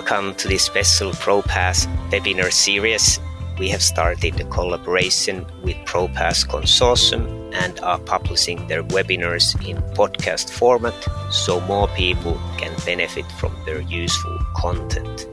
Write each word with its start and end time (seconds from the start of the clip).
Welcome 0.00 0.34
to 0.36 0.48
this 0.48 0.64
special 0.64 1.12
ProPass 1.12 1.84
webinar 2.08 2.50
series. 2.50 3.20
We 3.58 3.68
have 3.68 3.82
started 3.82 4.40
a 4.40 4.44
collaboration 4.44 5.44
with 5.62 5.76
ProPass 5.84 6.46
Consortium 6.46 7.52
and 7.54 7.78
are 7.80 7.98
publishing 7.98 8.66
their 8.66 8.82
webinars 8.82 9.54
in 9.68 9.76
podcast 9.92 10.48
format 10.48 10.94
so 11.30 11.60
more 11.60 11.86
people 11.88 12.40
can 12.56 12.74
benefit 12.86 13.30
from 13.32 13.54
their 13.66 13.82
useful 13.82 14.38
content. 14.56 15.28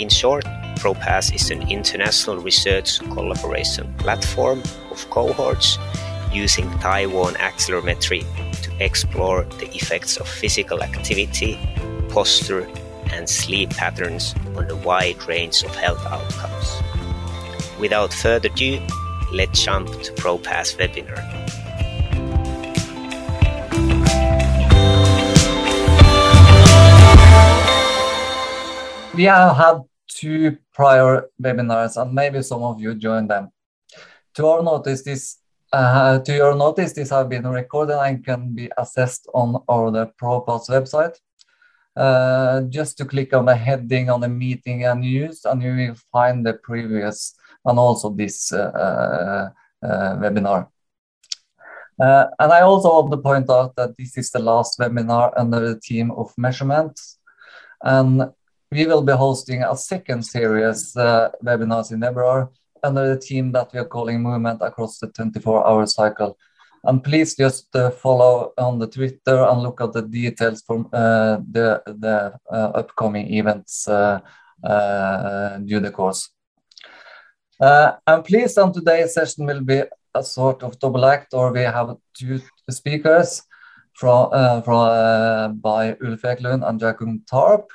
In 0.00 0.08
short, 0.08 0.44
ProPass 0.80 1.32
is 1.32 1.52
an 1.52 1.70
international 1.70 2.38
research 2.38 2.98
collaboration 3.14 3.94
platform 3.98 4.60
of 4.90 5.08
cohorts 5.10 5.78
using 6.32 6.68
thigh-worn 6.80 7.34
accelerometry 7.34 8.24
to 8.62 8.84
explore 8.84 9.44
the 9.60 9.72
effects 9.72 10.16
of 10.16 10.26
physical 10.26 10.82
activity, 10.82 11.56
posture, 12.08 12.68
and 13.12 13.28
sleep 13.28 13.70
patterns 13.70 14.34
on 14.56 14.70
a 14.70 14.76
wide 14.76 15.22
range 15.26 15.62
of 15.62 15.74
health 15.74 16.04
outcomes. 16.06 16.82
Without 17.78 18.12
further 18.12 18.48
ado, 18.48 18.80
let's 19.32 19.62
jump 19.62 19.88
to 20.02 20.12
ProPass 20.12 20.76
webinar. 20.76 21.20
We 29.14 29.24
have 29.24 29.56
had 29.56 29.82
two 30.08 30.58
prior 30.72 31.28
webinars 31.42 32.00
and 32.00 32.12
maybe 32.14 32.42
some 32.42 32.62
of 32.62 32.80
you 32.80 32.94
joined 32.94 33.30
them. 33.30 33.50
To 34.34 34.46
our 34.46 34.62
notice, 34.62 35.02
this 35.02 35.38
uh, 35.72 36.18
to 36.18 36.34
your 36.34 36.54
notice, 36.56 36.92
these 36.92 37.10
have 37.10 37.28
been 37.28 37.46
recorded 37.46 37.98
and 37.98 38.24
can 38.24 38.54
be 38.54 38.68
accessed 38.78 39.26
on 39.34 39.62
our 39.68 39.90
the 39.90 40.06
ProPass 40.20 40.68
website. 40.68 41.16
Uh, 41.96 42.62
just 42.62 42.96
to 42.96 43.04
click 43.04 43.34
on 43.34 43.44
the 43.46 43.54
heading 43.54 44.08
on 44.08 44.20
the 44.20 44.28
meeting 44.28 44.84
and 44.84 45.00
news, 45.00 45.44
and 45.44 45.62
you 45.62 45.74
will 45.74 45.96
find 46.12 46.46
the 46.46 46.54
previous 46.54 47.34
and 47.64 47.78
also 47.78 48.10
this 48.10 48.52
uh, 48.52 49.50
uh, 49.82 50.16
webinar. 50.16 50.68
Uh, 52.00 52.26
and 52.38 52.52
I 52.52 52.62
also 52.62 52.88
want 52.88 53.10
to 53.10 53.18
point 53.18 53.50
out 53.50 53.76
that 53.76 53.96
this 53.98 54.16
is 54.16 54.30
the 54.30 54.38
last 54.38 54.78
webinar 54.78 55.32
under 55.36 55.60
the 55.60 55.80
team 55.80 56.10
of 56.12 56.32
measurements. 56.38 57.18
And 57.82 58.30
we 58.70 58.86
will 58.86 59.02
be 59.02 59.12
hosting 59.12 59.62
a 59.62 59.76
second 59.76 60.22
series 60.22 60.96
uh, 60.96 61.30
webinars 61.44 61.92
in 61.92 62.00
February 62.00 62.46
under 62.82 63.14
the 63.14 63.20
team 63.20 63.52
that 63.52 63.72
we 63.72 63.80
are 63.80 63.84
calling 63.84 64.22
Movement 64.22 64.62
Across 64.62 65.00
the 65.00 65.08
24-Hour 65.08 65.86
Cycle. 65.86 66.38
And 66.82 67.04
please 67.04 67.36
just 67.36 67.74
uh, 67.76 67.90
follow 67.90 68.52
on 68.56 68.78
the 68.78 68.86
Twitter 68.86 69.44
and 69.44 69.62
look 69.62 69.80
at 69.82 69.92
the 69.92 70.02
details 70.02 70.62
from 70.66 70.88
uh, 70.92 71.36
the, 71.50 71.82
the 71.86 72.32
uh, 72.50 72.70
upcoming 72.74 73.34
events 73.34 73.86
uh, 73.86 74.20
uh, 74.64 75.58
due 75.58 75.80
the 75.80 75.90
course. 75.90 76.30
Uh, 77.60 77.92
I'm 78.06 78.22
pleased 78.22 78.58
on 78.58 78.72
today's 78.72 79.12
session 79.12 79.44
will 79.44 79.60
be 79.60 79.82
a 80.14 80.24
sort 80.24 80.62
of 80.62 80.78
double 80.78 81.04
act, 81.04 81.34
or 81.34 81.52
we 81.52 81.60
have 81.60 81.96
two 82.14 82.40
speakers 82.70 83.42
from, 83.92 84.30
from 84.62 85.60
by 85.60 85.90
Ulf 86.02 86.22
Ekelund 86.22 86.66
and 86.66 86.80
Jakob 86.80 87.26
Tarp 87.26 87.70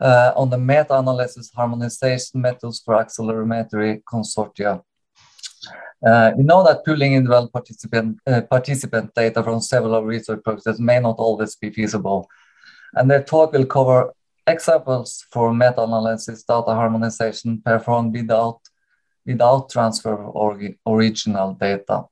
on 0.00 0.50
the 0.50 0.58
meta-analysis 0.58 1.52
harmonization 1.54 2.40
methods 2.40 2.80
for 2.84 2.96
accelerometry 2.96 4.02
consortia. 4.02 4.82
Uh, 6.06 6.30
we 6.36 6.44
know 6.44 6.62
that 6.62 6.84
pooling 6.84 7.14
individual 7.14 7.48
participant, 7.48 8.18
uh, 8.28 8.40
participant 8.42 9.12
data 9.14 9.42
from 9.42 9.60
several 9.60 10.04
research 10.04 10.40
projects 10.44 10.78
may 10.78 11.00
not 11.00 11.16
always 11.18 11.56
be 11.56 11.68
feasible. 11.70 12.28
And 12.94 13.10
their 13.10 13.24
talk 13.24 13.52
will 13.52 13.66
cover 13.66 14.14
examples 14.46 15.26
for 15.32 15.52
meta-analysis 15.52 16.44
data 16.44 16.74
harmonization 16.74 17.60
performed 17.60 18.12
without, 18.14 18.60
without 19.26 19.68
transfer 19.70 20.16
of 20.32 20.60
original 20.86 21.54
data. 21.54 22.04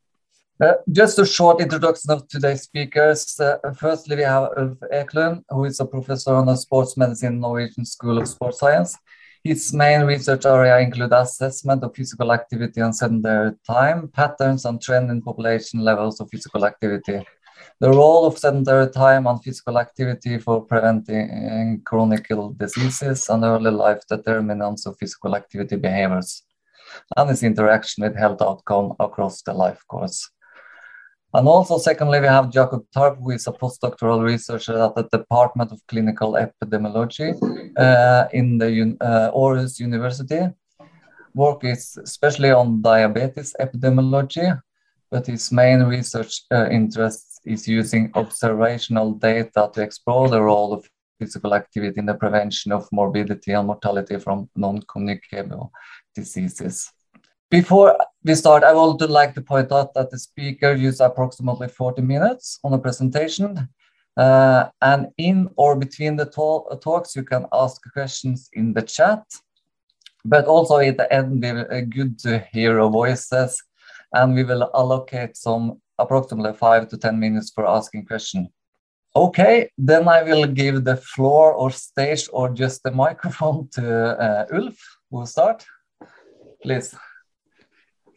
Uh, 0.61 0.75
just 0.91 1.19
a 1.19 1.27
short 1.27 1.61
introduction 1.61 2.11
of 2.11 2.27
today's 2.27 2.63
speakers. 2.63 3.39
Uh, 3.39 3.59
firstly, 3.77 4.17
we 4.17 4.23
have 4.23 4.51
Ulf 4.57 4.79
Ekelund, 4.93 5.45
who 5.49 5.65
is 5.65 5.79
a 5.79 5.85
professor 5.85 6.35
on 6.35 6.47
the 6.47 6.57
sports 6.57 6.97
medicine 6.97 7.39
Norwegian 7.41 7.85
School 7.85 8.19
of 8.19 8.27
Sports 8.27 8.59
Science. 8.59 8.97
His 9.45 9.75
main 9.75 10.05
research 10.05 10.47
area 10.47 10.79
include 10.79 11.13
assessment 11.13 11.85
of 11.85 11.95
physical 11.95 12.33
activity 12.33 12.81
and 12.81 12.97
sedentary 12.97 13.53
time, 13.67 14.09
patterns 14.09 14.65
and 14.65 14.81
trend 14.81 15.11
in 15.11 15.21
population 15.21 15.81
levels 15.81 16.19
of 16.19 16.31
physical 16.31 16.65
activity. 16.65 17.23
The 17.79 17.91
role 17.91 18.25
of 18.25 18.39
sedentary 18.39 18.91
time 18.91 19.27
and 19.27 19.45
physical 19.45 19.79
activity 19.79 20.39
for 20.39 20.65
preventing 20.65 21.83
chronic 21.85 22.27
diseases 22.57 23.29
and 23.29 23.45
early 23.45 23.71
life 23.71 24.01
determinants 24.09 24.87
of 24.87 24.97
physical 24.99 25.37
activity 25.37 25.77
behaviors, 25.77 26.43
and 27.15 27.31
its 27.31 27.43
interaction 27.43 28.03
with 28.05 28.17
health 28.17 28.41
outcome 28.41 28.95
across 28.99 29.43
the 29.43 29.53
life 29.53 29.83
course. 29.87 30.31
And 31.35 31.49
also, 31.49 31.79
secondly, 31.79 32.21
we 32.21 32.29
have 32.29 32.49
Jakob 32.49 32.85
Tarp, 32.95 33.19
who 33.19 33.33
is 33.33 33.49
a 33.49 33.53
postdoctoral 33.53 34.23
researcher 34.23 34.81
at 34.81 34.95
the 34.95 35.03
Department 35.19 35.73
of 35.73 35.85
Clinical 35.89 36.35
Epidemiology 36.35 37.35
uh, 37.77 38.29
in 38.33 38.57
the 38.59 38.97
uh, 39.01 39.33
Aarhus 39.33 39.81
University. 39.81 40.43
Work 41.35 41.65
is 41.65 41.99
especially 42.01 42.53
on 42.53 42.83
diabetes 42.83 43.53
epidemiology, 43.61 44.61
but 45.11 45.27
his 45.27 45.51
main 45.51 45.83
research 45.83 46.43
uh, 46.53 46.69
interest 46.71 47.41
is 47.45 47.67
using 47.67 48.13
observational 48.15 49.15
data 49.15 49.69
to 49.75 49.83
explore 49.83 50.29
the 50.29 50.41
role 50.41 50.73
of 50.73 50.89
physical 51.19 51.53
activity 51.55 51.99
in 51.99 52.07
the 52.07 52.15
prevention 52.15 52.71
of 52.71 52.89
morbidity 52.93 53.51
and 53.51 53.67
mortality 53.67 54.21
from 54.21 54.49
non-communicable 54.55 55.73
diseases. 56.15 56.93
Before 57.51 57.97
we 58.25 58.35
start, 58.35 58.65
I 58.65 58.73
would 58.73 59.03
like 59.03 59.35
to 59.35 59.43
point 59.43 59.71
out 59.71 59.93
that 59.95 60.11
the 60.11 60.19
speaker 60.19 60.73
used 60.73 61.01
approximately 61.01 61.69
40 61.69 62.03
minutes 62.03 62.59
on 62.65 62.73
the 62.73 62.79
presentation. 62.79 63.69
Uh, 64.17 64.69
and 64.81 65.09
in 65.19 65.51
or 65.57 65.77
between 65.77 66.17
the 66.17 66.25
talk, 66.25 66.81
talks, 66.81 67.15
you 67.15 67.23
can 67.23 67.47
ask 67.53 67.83
questions 67.93 68.49
in 68.55 68.73
the 68.73 68.83
chat. 68.83 69.23
But 70.25 70.47
also 70.47 70.79
at 70.79 70.97
the 70.97 71.13
end, 71.13 71.45
it's 71.45 71.95
good 71.95 72.19
to 72.21 72.39
hear 72.51 72.79
your 72.79 72.91
voices. 72.91 73.63
And 74.15 74.35
we 74.35 74.45
will 74.45 74.71
allocate 74.75 75.37
some 75.37 75.83
approximately 75.99 76.55
five 76.55 76.89
to 76.89 76.97
10 76.97 77.19
minutes 77.19 77.51
for 77.51 77.67
asking 77.67 78.07
questions. 78.07 78.49
Okay, 79.17 79.69
then 79.77 80.09
I 80.09 80.23
will 80.23 80.47
give 80.47 80.85
the 80.85 80.97
floor 80.97 81.53
or 81.53 81.71
stage 81.71 82.29
or 82.33 82.49
just 82.49 82.83
the 82.85 82.91
microphone 83.05 83.69
to 83.73 84.19
uh, 84.19 84.47
Ulf, 84.53 84.79
who 85.11 85.19
will 85.19 85.27
start. 85.27 85.67
Please. 86.63 86.95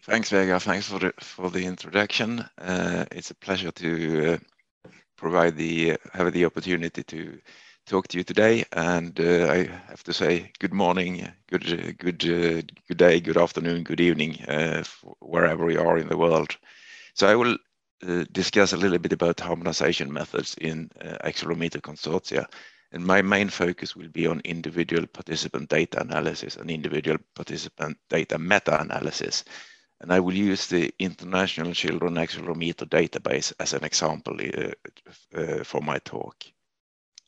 Thanks, 0.07 0.29
Vega. 0.29 0.57
Thanks 0.57 0.87
for 0.87 0.99
the 0.99 1.13
for 1.19 1.49
the 1.49 1.65
introduction. 1.65 2.39
Uh, 2.57 3.03
it's 3.11 3.29
a 3.31 3.35
pleasure 3.35 3.71
to 3.71 4.35
uh, 4.35 4.89
provide 5.17 5.57
the 5.57 5.97
have 6.13 6.31
the 6.31 6.45
opportunity 6.45 7.03
to 7.03 7.37
talk 7.85 8.07
to 8.07 8.17
you 8.17 8.23
today. 8.23 8.63
And 8.71 9.19
uh, 9.19 9.51
I 9.51 9.65
have 9.89 10.05
to 10.05 10.13
say, 10.13 10.53
good 10.59 10.73
morning, 10.73 11.29
good 11.49 11.97
good 11.97 12.23
uh, 12.23 12.61
good 12.87 12.97
day, 12.97 13.19
good 13.19 13.35
afternoon, 13.35 13.83
good 13.83 13.99
evening, 13.99 14.41
uh, 14.45 14.85
wherever 15.19 15.69
you 15.69 15.81
are 15.81 15.97
in 15.97 16.07
the 16.07 16.17
world. 16.17 16.55
So 17.13 17.27
I 17.27 17.35
will 17.35 17.57
uh, 18.07 18.23
discuss 18.31 18.71
a 18.71 18.77
little 18.77 18.99
bit 18.99 19.11
about 19.11 19.41
harmonization 19.41 20.13
methods 20.13 20.55
in 20.61 20.89
accelerometer 21.25 21.81
consortia. 21.81 22.45
And 22.93 23.05
my 23.05 23.21
main 23.21 23.49
focus 23.49 23.93
will 23.93 24.07
be 24.07 24.25
on 24.25 24.39
individual 24.45 25.05
participant 25.05 25.67
data 25.67 25.99
analysis 25.99 26.55
and 26.55 26.71
individual 26.71 27.17
participant 27.35 27.97
data 28.09 28.39
meta-analysis 28.39 29.43
and 30.01 30.13
I 30.13 30.19
will 30.19 30.33
use 30.33 30.67
the 30.67 30.93
International 30.99 31.73
Children 31.73 32.15
Accelerometer 32.15 32.87
database 32.87 33.53
as 33.59 33.73
an 33.73 33.83
example 33.83 34.37
uh, 34.39 35.37
uh, 35.37 35.63
for 35.63 35.81
my 35.81 35.97
talk. 35.99 36.35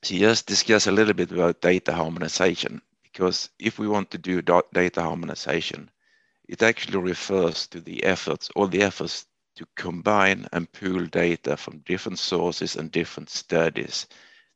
So 0.03 0.15
just 0.15 0.45
discuss 0.45 0.87
a 0.87 0.91
little 0.91 1.13
bit 1.13 1.31
about 1.31 1.61
data 1.61 1.93
harmonization, 1.93 2.81
because 3.03 3.49
if 3.59 3.79
we 3.79 3.87
want 3.87 4.11
to 4.11 4.17
do 4.17 4.41
data 4.41 5.01
harmonization, 5.01 5.89
it 6.47 6.63
actually 6.63 6.99
refers 6.99 7.67
to 7.67 7.81
the 7.81 8.03
efforts, 8.03 8.49
all 8.55 8.67
the 8.67 8.81
efforts 8.81 9.25
to 9.55 9.65
combine 9.75 10.47
and 10.53 10.71
pool 10.71 11.05
data 11.05 11.57
from 11.57 11.79
different 11.79 12.17
sources 12.17 12.75
and 12.75 12.91
different 12.91 13.29
studies 13.29 14.07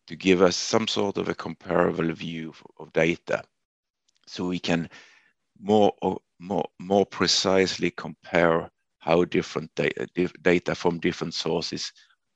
to 0.08 0.16
give 0.16 0.42
us 0.42 0.56
some 0.56 0.88
sort 0.88 1.18
of 1.18 1.30
a 1.30 1.36
comparable 1.36 2.12
view 2.14 2.54
of 2.80 2.94
data. 2.94 3.44
So 4.28 4.48
we 4.48 4.60
can 4.60 4.90
more 5.60 5.94
more, 6.40 6.66
more 6.80 7.06
precisely 7.06 7.92
compare 7.92 8.70
how 9.00 9.26
different 9.26 9.70
data, 9.76 10.08
data 10.42 10.76
from 10.76 11.00
different 11.00 11.34
sources 11.34 11.92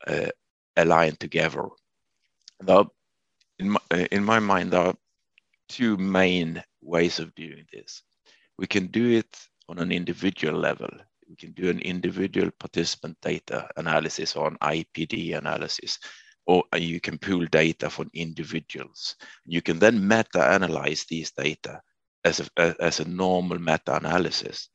uh, 0.07 0.27
align 0.75 1.15
together. 1.15 1.63
Now, 2.61 2.91
in 3.59 3.71
my, 3.71 3.79
uh, 3.91 4.05
in 4.11 4.23
my 4.23 4.39
mind, 4.39 4.71
there 4.71 4.81
are 4.81 4.95
two 5.69 5.97
main 5.97 6.63
ways 6.81 7.19
of 7.19 7.33
doing 7.35 7.65
this. 7.71 8.03
We 8.57 8.67
can 8.67 8.87
do 8.87 9.11
it 9.11 9.37
on 9.69 9.79
an 9.79 9.91
individual 9.91 10.59
level. 10.59 10.89
We 11.29 11.35
can 11.35 11.51
do 11.53 11.69
an 11.69 11.79
individual 11.79 12.51
participant 12.59 13.17
data 13.21 13.69
analysis 13.77 14.35
or 14.35 14.47
an 14.47 14.57
IPD 14.61 15.37
analysis, 15.37 15.99
or 16.45 16.63
you 16.75 17.01
can 17.01 17.17
pool 17.17 17.45
data 17.47 17.89
from 17.89 18.09
individuals. 18.13 19.15
You 19.45 19.61
can 19.61 19.79
then 19.79 20.07
meta-analyze 20.07 21.05
these 21.09 21.31
data 21.31 21.81
as 22.27 22.49
a, 22.57 22.75
as 22.79 22.99
a 22.99 23.07
normal 23.07 23.59
meta-analysis. 23.59 24.69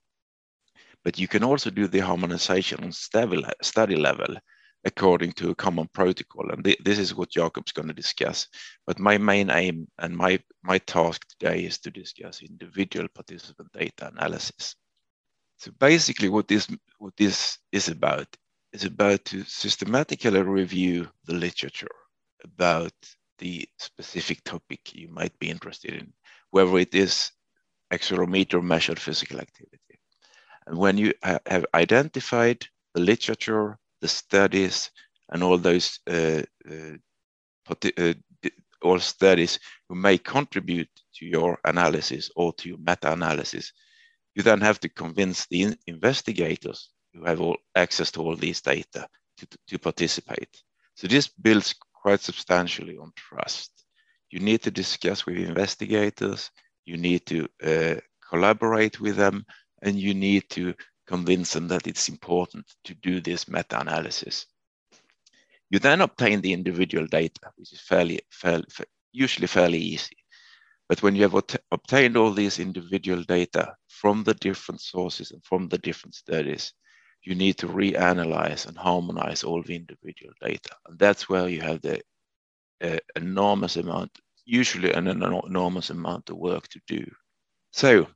But 1.05 1.19
you 1.19 1.29
can 1.29 1.45
also 1.45 1.71
do 1.71 1.87
the 1.89 2.01
harmonization 2.01 2.83
on 2.85 2.93
study 2.93 3.97
level 3.97 4.37
according 4.85 5.33
to 5.33 5.51
a 5.51 5.55
common 5.55 5.89
protocol. 5.93 6.51
And 6.51 6.65
th 6.65 6.77
this 6.85 6.99
is 6.99 7.15
what 7.15 7.35
Jakob's 7.37 7.73
going 7.77 7.89
to 7.89 8.03
discuss. 8.03 8.49
But 8.87 8.99
my 9.09 9.17
main 9.19 9.49
aim 9.51 9.77
and 10.03 10.17
my, 10.17 10.33
my 10.63 10.79
task 10.79 11.21
today 11.29 11.59
is 11.69 11.79
to 11.81 11.91
discuss 11.91 12.43
individual 12.43 13.09
participant 13.19 13.71
data 13.73 14.11
analysis. 14.13 14.77
So 15.63 15.71
basically 15.79 16.29
what 16.29 16.49
this, 16.49 16.65
what 16.99 17.15
this 17.17 17.59
is 17.71 17.89
about 17.89 18.29
is 18.73 18.85
about 18.85 19.25
to 19.27 19.45
systematically 19.45 20.43
review 20.43 21.09
the 21.27 21.35
literature 21.35 21.97
about 22.43 22.99
the 23.39 23.69
specific 23.79 24.43
topic 24.45 24.81
you 24.95 25.09
might 25.09 25.37
be 25.39 25.51
interested 25.51 25.93
in, 25.95 26.13
whether 26.51 26.79
it 26.79 26.95
is 26.95 27.31
accelerometer 27.93 28.63
measured 28.63 28.99
physical 28.99 29.41
activity. 29.41 29.99
And 30.67 30.77
when 30.79 30.99
you 30.99 31.13
ha 31.23 31.39
have 31.47 31.67
identified 31.75 32.67
the 32.95 33.01
literature, 33.01 33.79
the 34.01 34.09
studies, 34.09 34.91
and 35.31 35.43
all 35.43 35.59
those 35.59 35.99
uh, 36.09 36.43
uh, 36.71 36.97
uh, 37.99 38.15
all 38.83 38.99
studies 38.99 39.59
who 39.89 39.95
may 39.95 40.19
contribute 40.19 40.91
to 41.15 41.27
your 41.27 41.59
analysis 41.65 42.31
or 42.37 42.53
to 42.55 42.69
your 42.69 42.79
meta-analysis, 42.79 43.73
you 44.35 44.43
then 44.43 44.61
have 44.61 44.81
to 44.81 44.89
convince 44.89 45.47
the 45.47 45.63
in 45.63 45.77
investigators 45.87 46.91
who 47.13 47.25
have 47.25 47.41
all 47.41 47.57
access 47.75 48.11
to 48.13 48.21
all 48.21 48.37
these 48.37 48.61
data 48.61 49.07
to, 49.37 49.47
to 49.69 49.79
participate. 49.79 50.63
So 50.95 51.07
this 51.07 51.29
builds 51.29 51.75
quite 52.03 52.21
substantially 52.21 52.97
on 52.97 53.13
trust. 53.17 53.71
You 54.31 54.41
need 54.41 54.63
to 54.63 54.71
discuss 54.71 55.27
with 55.27 55.37
investigators, 55.37 56.51
you 56.85 56.97
need 56.97 57.27
to 57.27 57.49
uh, 57.63 58.01
collaborate 58.29 59.01
with 59.01 59.17
them, 59.17 59.45
and 59.83 59.99
you 59.99 60.15
need 60.15 60.49
to 60.51 60.75
convince 61.07 61.53
them 61.53 61.69
that 61.69 61.87
it's 61.87 62.09
important 62.09 62.67
to 62.85 62.95
do 62.95 63.21
this 63.21 63.49
meta-analysis. 63.49 64.47
You 65.71 65.79
then 65.79 66.01
obtain 66.01 66.41
the 66.41 66.53
individual 66.53 67.07
data, 67.07 67.51
which 67.57 67.73
is 67.73 67.81
fairly, 67.81 68.21
fairly 68.31 68.65
usually 69.13 69.47
fairly 69.47 69.79
easy. 69.79 70.17
But 70.89 71.03
when 71.03 71.15
you 71.15 71.23
have 71.23 71.35
obtained 71.71 72.17
all 72.17 72.33
these 72.33 72.59
individual 72.59 73.23
data 73.23 73.75
from 73.89 74.25
the 74.25 74.35
different 74.35 74.81
sources 74.81 75.31
and 75.31 75.43
from 75.45 75.69
the 75.69 75.79
different 75.79 76.15
studies, 76.15 76.75
you 77.23 77.35
need 77.35 77.57
to 77.59 77.69
reanalyze 77.69 78.67
and 78.67 78.77
harmonize 78.77 79.45
all 79.45 79.63
the 79.63 79.77
individual 79.77 80.33
data. 80.41 80.77
And 80.87 80.99
that's 80.99 81.29
where 81.29 81.49
you 81.49 81.61
have 81.61 81.81
the 81.81 82.01
uh, 82.83 82.99
enormous 83.17 83.77
amount, 83.77 84.11
usually 84.45 84.93
an 84.93 85.07
enormous 85.07 85.91
amount 85.91 86.31
of 86.31 86.37
work 86.37 86.69
to 86.69 86.81
do. 86.87 87.05
So 87.73 88.07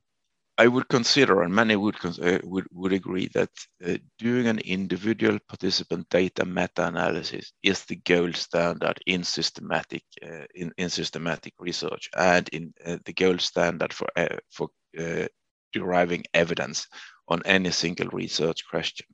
I 0.58 0.66
would 0.66 0.88
consider, 0.88 1.42
and 1.42 1.54
many 1.54 1.76
would, 1.76 1.96
uh, 2.04 2.38
would, 2.44 2.66
would 2.72 2.92
agree 2.92 3.28
that 3.34 3.50
uh, 3.86 3.98
doing 4.18 4.46
an 4.46 4.58
individual 4.60 5.38
participant 5.48 6.08
data 6.08 6.46
meta-analysis 6.46 7.52
is 7.62 7.84
the 7.84 7.96
gold 7.96 8.36
standard 8.36 8.98
in 9.06 9.22
systematic 9.22 10.02
uh, 10.24 10.46
in, 10.54 10.72
in 10.78 10.88
systematic 10.88 11.52
research 11.58 12.08
and 12.16 12.48
in 12.50 12.72
uh, 12.86 12.96
the 13.04 13.12
gold 13.12 13.40
standard 13.40 13.92
for 13.92 14.08
uh, 14.16 14.36
for 14.50 14.68
deriving 15.72 16.24
evidence 16.32 16.86
on 17.28 17.42
any 17.44 17.70
single 17.70 18.08
research 18.08 18.62
question. 18.70 19.06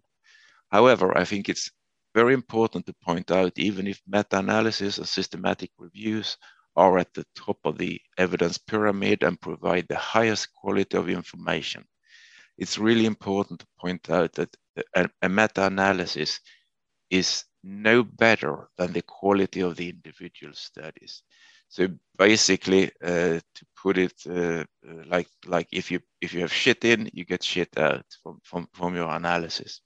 However, 0.70 1.19
I 1.19 1.25
think 1.25 1.49
it's 1.49 1.73
very 2.14 2.35
important 2.35 2.87
to 2.87 2.94
point 3.05 3.31
out, 3.31 3.53
even 3.56 3.87
if 3.87 4.00
meta-analysis 4.06 4.99
and 4.99 5.09
systematic 5.09 5.70
reviews 5.79 6.37
are 6.76 6.98
at 6.98 7.12
the 7.14 7.24
top 7.34 7.58
of 7.64 7.78
the 7.78 8.00
evidence 8.19 8.58
pyramid 8.58 9.22
and 9.22 9.40
provide 9.40 9.86
the 9.88 9.96
highest 9.96 10.52
quality 10.54 10.96
of 10.96 11.08
information, 11.08 11.84
it's 12.58 12.78
really 12.78 13.06
important 13.06 13.60
to 13.60 13.66
point 13.80 14.10
out 14.10 14.32
that 14.34 14.54
a, 14.94 15.08
a 15.22 15.28
meta-analysis 15.28 16.40
is 17.10 17.44
no 17.62 18.02
better 18.02 18.69
than 18.78 18.92
the 18.92 19.02
quality 19.02 19.60
of 19.60 19.76
the 19.76 19.88
individual 19.88 20.52
studies. 20.54 21.22
So 21.69 21.88
basically, 22.19 22.90
uh, 23.02 23.40
to 23.40 23.66
put 23.82 23.96
it 23.96 24.12
uh, 24.28 24.64
uh, 24.86 25.04
like 25.06 25.28
like 25.46 25.68
if 25.72 25.90
you 25.90 26.00
if 26.20 26.34
you 26.34 26.40
have 26.40 26.52
shit 26.52 26.84
in, 26.84 27.08
you 27.14 27.25
get 27.25 27.42
shit 27.42 27.78
out 27.78 28.04
from, 28.22 28.40
from 28.42 28.68
from 28.75 28.94
your 28.94 29.08
analysis. 29.10 29.80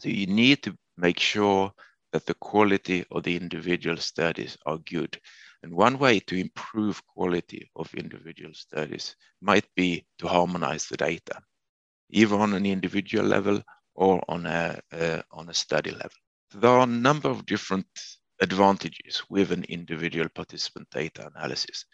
So 0.00 0.08
you 0.08 0.26
need 0.26 0.62
to 0.62 0.74
make 0.96 1.20
sure 1.20 1.72
that 2.12 2.24
the 2.24 2.34
quality 2.34 3.04
of 3.10 3.22
the 3.24 3.36
individual 3.36 3.98
studies 3.98 4.56
are 4.64 4.78
good. 4.78 5.18
And 5.62 5.74
one 5.74 5.98
way 5.98 6.20
to 6.20 6.36
improve 6.36 7.06
quality 7.06 7.70
of 7.76 7.92
individual 7.94 8.54
studies 8.54 9.16
might 9.40 9.66
be 9.74 10.06
to 10.18 10.28
harmonize 10.28 10.86
the 10.86 10.96
data, 10.96 11.40
either 12.10 12.36
on 12.36 12.54
an 12.54 12.64
individual 12.64 13.26
level 13.26 13.62
or 13.94 14.22
on 14.28 14.46
a, 14.46 14.80
uh, 14.92 15.22
on 15.30 15.50
a 15.50 15.54
study 15.54 15.90
level. 15.90 16.16
There 16.54 16.70
are 16.70 16.84
a 16.84 16.86
number 16.86 17.28
of 17.28 17.46
different 17.46 17.86
advantages 18.40 19.22
with 19.28 19.52
an 19.52 19.64
individual 19.64 20.28
participant 20.34 20.88
data 20.90 21.30
analysis. 21.34 21.84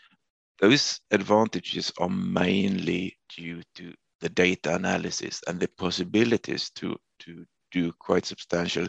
Those 0.60 1.00
advantages 1.10 1.92
are 1.98 2.08
mainly 2.08 3.18
due 3.36 3.62
to 3.74 3.92
the 4.20 4.28
data 4.28 4.74
analysis 4.74 5.42
and 5.46 5.60
the 5.60 5.68
possibilities 5.76 6.70
to, 6.70 6.96
to 7.20 7.44
do 7.72 7.92
quite 7.98 8.24
substantial 8.24 8.86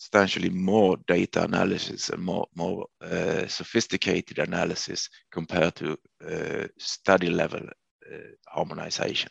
substantially 0.00 0.48
more 0.48 0.96
data 1.06 1.44
analysis 1.44 2.08
and 2.08 2.22
more, 2.22 2.46
more 2.54 2.86
uh, 3.02 3.46
sophisticated 3.46 4.38
analysis 4.38 5.10
compared 5.30 5.74
to 5.74 5.94
uh, 6.26 6.66
study 6.78 7.28
level 7.28 7.60
uh, 7.60 8.16
harmonization. 8.48 9.30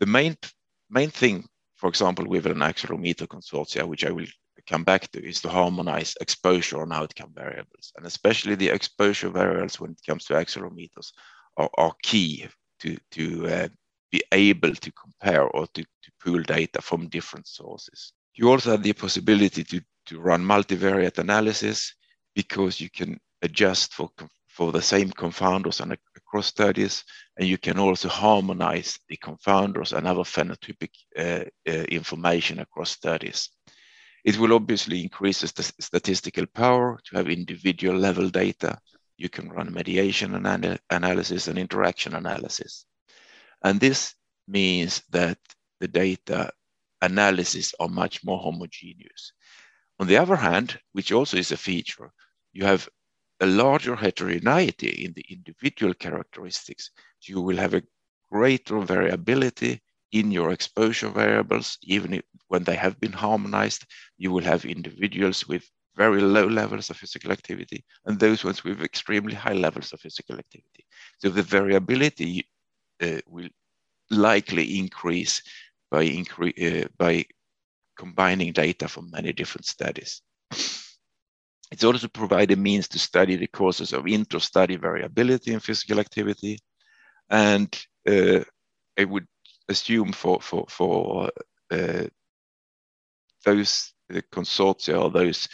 The 0.00 0.06
main, 0.06 0.36
main 0.90 1.10
thing, 1.10 1.44
for 1.76 1.88
example, 1.88 2.26
with 2.26 2.46
an 2.46 2.58
accelerometer 2.58 3.28
consortia, 3.28 3.86
which 3.86 4.04
I 4.04 4.10
will 4.10 4.26
come 4.68 4.82
back 4.82 5.08
to 5.12 5.24
is 5.24 5.40
to 5.42 5.48
harmonize 5.48 6.16
exposure 6.20 6.82
and 6.82 6.92
outcome 6.92 7.30
variables. 7.32 7.92
And 7.96 8.06
especially 8.06 8.56
the 8.56 8.70
exposure 8.70 9.28
variables 9.28 9.78
when 9.78 9.92
it 9.92 10.00
comes 10.04 10.24
to 10.24 10.34
accelerometers 10.34 11.12
are, 11.56 11.70
are 11.78 11.92
key 12.02 12.48
to, 12.80 12.96
to 13.12 13.46
uh, 13.46 13.68
be 14.10 14.20
able 14.32 14.74
to 14.74 14.92
compare 14.92 15.44
or 15.44 15.68
to, 15.74 15.82
to 15.82 16.10
pool 16.20 16.42
data 16.42 16.82
from 16.82 17.08
different 17.08 17.46
sources. 17.46 18.14
You 18.34 18.50
also 18.50 18.72
have 18.72 18.82
the 18.82 18.92
possibility 18.92 19.62
to, 19.64 19.80
to 20.06 20.20
run 20.20 20.44
multivariate 20.44 21.18
analysis 21.18 21.94
because 22.34 22.80
you 22.80 22.90
can 22.90 23.18
adjust 23.42 23.94
for, 23.94 24.10
for 24.48 24.72
the 24.72 24.82
same 24.82 25.10
confounders 25.10 25.80
and 25.80 25.96
across 26.16 26.46
studies, 26.46 27.04
and 27.36 27.48
you 27.48 27.58
can 27.58 27.78
also 27.78 28.08
harmonize 28.08 28.98
the 29.08 29.16
confounders 29.18 29.92
and 29.96 30.06
other 30.06 30.22
phenotypic 30.22 30.90
uh, 31.16 31.44
uh, 31.68 31.84
information 31.84 32.58
across 32.58 32.90
studies. 32.90 33.50
It 34.24 34.38
will 34.38 34.54
obviously 34.54 35.02
increase 35.02 35.40
the 35.40 35.72
statistical 35.80 36.46
power 36.46 36.98
to 37.04 37.16
have 37.16 37.28
individual 37.28 37.96
level 37.96 38.30
data. 38.30 38.78
You 39.16 39.28
can 39.28 39.48
run 39.50 39.72
mediation 39.72 40.34
and 40.34 40.78
analysis 40.90 41.46
and 41.46 41.58
interaction 41.58 42.14
analysis. 42.14 42.86
And 43.62 43.78
this 43.78 44.14
means 44.48 45.02
that 45.10 45.38
the 45.80 45.88
data 45.88 46.50
analysis 47.04 47.74
are 47.80 47.88
much 47.88 48.24
more 48.24 48.38
homogeneous. 48.38 49.32
On 50.00 50.06
the 50.06 50.16
other 50.16 50.36
hand, 50.36 50.78
which 50.92 51.12
also 51.12 51.36
is 51.36 51.52
a 51.52 51.56
feature, 51.56 52.10
you 52.52 52.64
have 52.64 52.88
a 53.40 53.46
larger 53.46 53.96
heterogeneity 53.96 55.04
in 55.04 55.12
the 55.12 55.24
individual 55.30 55.94
characteristics. 55.94 56.90
You 57.22 57.40
will 57.40 57.56
have 57.56 57.74
a 57.74 57.82
greater 58.30 58.80
variability 58.80 59.82
in 60.12 60.30
your 60.30 60.50
exposure 60.50 61.08
variables, 61.08 61.78
even 61.82 62.14
if, 62.14 62.22
when 62.48 62.64
they 62.64 62.76
have 62.76 62.98
been 63.00 63.12
harmonized, 63.12 63.84
you 64.16 64.30
will 64.30 64.44
have 64.44 64.64
individuals 64.64 65.46
with 65.48 65.68
very 65.96 66.20
low 66.20 66.46
levels 66.46 66.90
of 66.90 66.96
physical 66.96 67.32
activity 67.32 67.84
and 68.06 68.18
those 68.18 68.44
ones 68.44 68.64
with 68.64 68.82
extremely 68.82 69.34
high 69.34 69.52
levels 69.52 69.92
of 69.92 70.00
physical 70.00 70.38
activity. 70.38 70.84
So 71.18 71.28
the 71.28 71.42
variability 71.42 72.48
uh, 73.02 73.20
will 73.28 73.48
likely 74.10 74.78
increase 74.78 75.42
by, 75.94 76.04
incre 76.06 76.52
uh, 76.58 76.88
by 76.98 77.24
combining 77.96 78.52
data 78.52 78.88
from 78.88 79.10
many 79.12 79.32
different 79.32 79.64
studies. 79.64 80.22
It's 81.70 81.84
also 81.84 82.08
provide 82.08 82.50
a 82.50 82.56
means 82.56 82.88
to 82.88 82.98
study 82.98 83.36
the 83.36 83.46
causes 83.46 83.92
of 83.92 84.06
inter-study 84.06 84.76
variability 84.76 85.52
in 85.52 85.60
physical 85.60 86.00
activity. 86.00 86.58
And 87.30 87.68
uh, 88.08 88.40
I 88.98 89.04
would 89.04 89.26
assume 89.68 90.12
for 90.12 90.40
for 90.40 90.66
for 90.68 91.30
uh, 91.70 92.04
those 93.44 93.92
consortia 94.32 95.00
or 95.00 95.10
those 95.10 95.48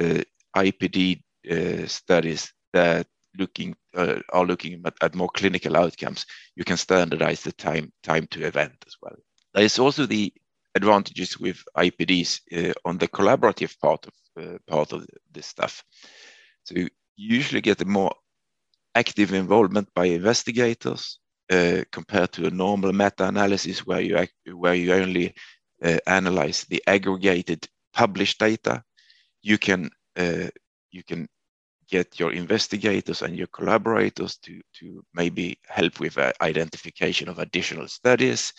uh, 0.00 0.22
IPD 0.56 1.22
uh, 1.50 1.86
studies 1.86 2.52
that 2.72 3.06
looking 3.38 3.74
uh, 3.94 4.20
are 4.32 4.46
looking 4.46 4.82
at, 4.86 4.94
at, 5.02 5.14
more 5.14 5.28
clinical 5.28 5.76
outcomes, 5.76 6.24
you 6.56 6.64
can 6.64 6.76
standardize 6.76 7.42
the 7.42 7.52
time 7.52 7.92
time 8.02 8.26
to 8.28 8.46
event 8.46 8.76
as 8.86 8.96
well. 9.02 9.16
There 9.54 9.64
is 9.64 9.78
also 9.78 10.06
the 10.06 10.32
advantages 10.74 11.38
with 11.38 11.62
IPDs 11.76 12.40
uh, 12.52 12.72
on 12.84 12.98
the 12.98 13.08
collaborative 13.08 13.78
part 13.78 14.06
of, 14.06 14.44
uh, 14.44 14.58
part 14.66 14.92
of 14.92 15.06
this 15.30 15.46
stuff. 15.46 15.84
So 16.64 16.74
you 16.76 16.88
usually 17.16 17.60
get 17.60 17.82
a 17.82 17.84
more 17.84 18.14
active 18.94 19.32
involvement 19.32 19.88
by 19.94 20.06
investigators 20.06 21.18
uh, 21.50 21.82
compared 21.90 22.32
to 22.32 22.46
a 22.46 22.50
normal 22.50 22.92
meta-analysis 22.92 23.86
where 23.86 24.00
you 24.00 24.26
where 24.56 24.74
you 24.74 24.92
only 24.92 25.34
uh, 25.82 25.98
analyze 26.06 26.64
the 26.64 26.82
aggregated 26.86 27.68
published 27.92 28.38
data. 28.38 28.82
You 29.42 29.58
can 29.58 29.90
uh, 30.16 30.48
you 30.90 31.02
can 31.02 31.28
get 31.88 32.18
your 32.18 32.32
investigators 32.32 33.22
and 33.22 33.36
your 33.36 33.48
collaborators 33.48 34.36
to 34.38 34.60
to 34.78 35.04
maybe 35.14 35.58
help 35.66 36.00
with 36.00 36.16
uh, 36.16 36.32
identification 36.40 37.28
of 37.28 37.38
additional 37.38 37.88
studies. 37.88 38.52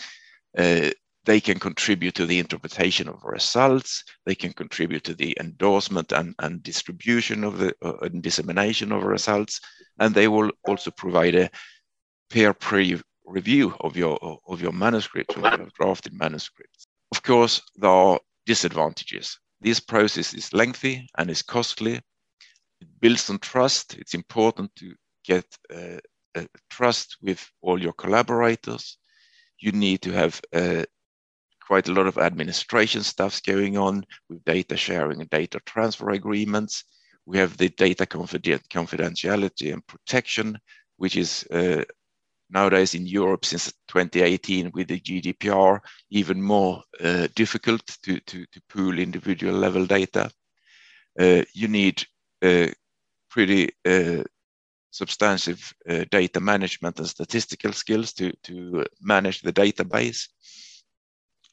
Uh, 0.57 0.89
they 1.25 1.39
can 1.39 1.59
contribute 1.59 2.15
to 2.15 2.25
the 2.25 2.39
interpretation 2.39 3.07
of 3.07 3.23
results. 3.23 4.03
They 4.25 4.35
can 4.35 4.51
contribute 4.53 5.05
to 5.05 5.13
the 5.13 5.37
endorsement 5.39 6.11
and, 6.11 6.35
and 6.39 6.61
distribution 6.61 7.43
of 7.43 7.59
the 7.59 7.73
uh, 7.81 7.97
and 8.01 8.21
dissemination 8.21 8.91
of 8.91 9.03
results, 9.03 9.59
and 9.99 10.13
they 10.13 10.27
will 10.27 10.51
also 10.67 10.91
provide 10.91 11.35
a 11.35 11.49
peer 12.29 12.53
pre 12.53 12.99
review 13.25 13.73
of 13.79 13.95
your 13.95 14.19
of 14.47 14.61
your 14.61 14.73
manuscript 14.73 15.37
or 15.37 15.41
your 15.41 15.69
drafted 15.79 16.13
manuscripts. 16.13 16.87
Of 17.11 17.23
course, 17.23 17.61
there 17.77 17.89
are 17.89 18.19
disadvantages. 18.45 19.39
This 19.61 19.79
process 19.79 20.33
is 20.33 20.53
lengthy 20.53 21.07
and 21.17 21.29
is 21.29 21.41
costly. 21.41 22.01
It 22.81 22.99
builds 22.99 23.29
on 23.29 23.39
trust. 23.39 23.93
It's 23.93 24.13
important 24.13 24.75
to 24.75 24.93
get 25.23 25.45
uh, 25.73 25.99
trust 26.69 27.17
with 27.21 27.49
all 27.61 27.81
your 27.81 27.93
collaborators. 27.93 28.97
You 29.63 29.71
need 29.71 30.01
to 30.01 30.11
have 30.11 30.41
uh, 30.51 30.83
quite 31.65 31.87
a 31.87 31.93
lot 31.93 32.05
of 32.05 32.17
administration 32.17 33.01
stuffs 33.01 33.39
going 33.39 33.77
on 33.77 34.05
with 34.27 34.43
data 34.43 34.75
sharing 34.75 35.21
and 35.21 35.29
data 35.29 35.61
transfer 35.65 36.09
agreements. 36.09 36.83
We 37.25 37.37
have 37.37 37.55
the 37.55 37.69
data 37.69 38.05
confidentiality 38.05 39.71
and 39.71 39.87
protection, 39.87 40.59
which 40.97 41.15
is 41.15 41.47
uh, 41.49 41.85
nowadays 42.49 42.93
in 42.93 43.07
Europe 43.07 43.45
since 43.45 43.71
2018 43.87 44.71
with 44.73 44.89
the 44.89 44.99
GDPR, 44.99 45.79
even 46.09 46.41
more 46.41 46.83
uh, 46.99 47.29
difficult 47.33 47.87
to, 48.03 48.19
to, 48.19 48.45
to, 48.51 48.61
pool 48.67 48.99
individual 48.99 49.53
level 49.53 49.85
data. 49.85 50.29
Uh, 51.17 51.43
you 51.53 51.69
need 51.69 52.05
uh, 52.41 52.67
pretty 53.29 53.69
uh, 53.85 54.23
substantive 54.93 55.73
uh, 55.89 56.05
data 56.11 56.39
management 56.39 56.99
and 56.99 57.07
statistical 57.07 57.73
skills 57.73 58.13
to, 58.13 58.31
to 58.43 58.85
manage 59.01 59.41
the 59.41 59.51
database. 59.51 60.27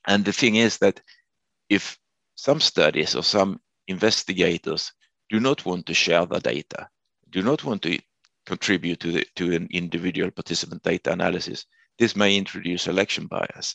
And 0.06 0.26
the 0.26 0.32
thing 0.32 0.56
is 0.56 0.76
that 0.78 1.00
if 1.70 1.98
some 2.34 2.60
studies 2.60 3.16
or 3.16 3.22
some 3.22 3.58
investigators 3.88 4.92
do 5.30 5.40
not 5.40 5.64
want 5.64 5.86
to 5.86 5.94
share 5.94 6.26
the 6.26 6.38
data, 6.38 6.88
do 7.30 7.42
not 7.42 7.64
want 7.64 7.80
to 7.82 7.98
contribute 8.44 9.00
to, 9.00 9.12
the, 9.12 9.26
to 9.36 9.54
an 9.54 9.68
individual 9.70 10.30
participant 10.30 10.82
data 10.82 11.10
analysis, 11.10 11.64
this 11.98 12.14
may 12.14 12.36
introduce 12.36 12.82
selection 12.82 13.26
bias. 13.26 13.74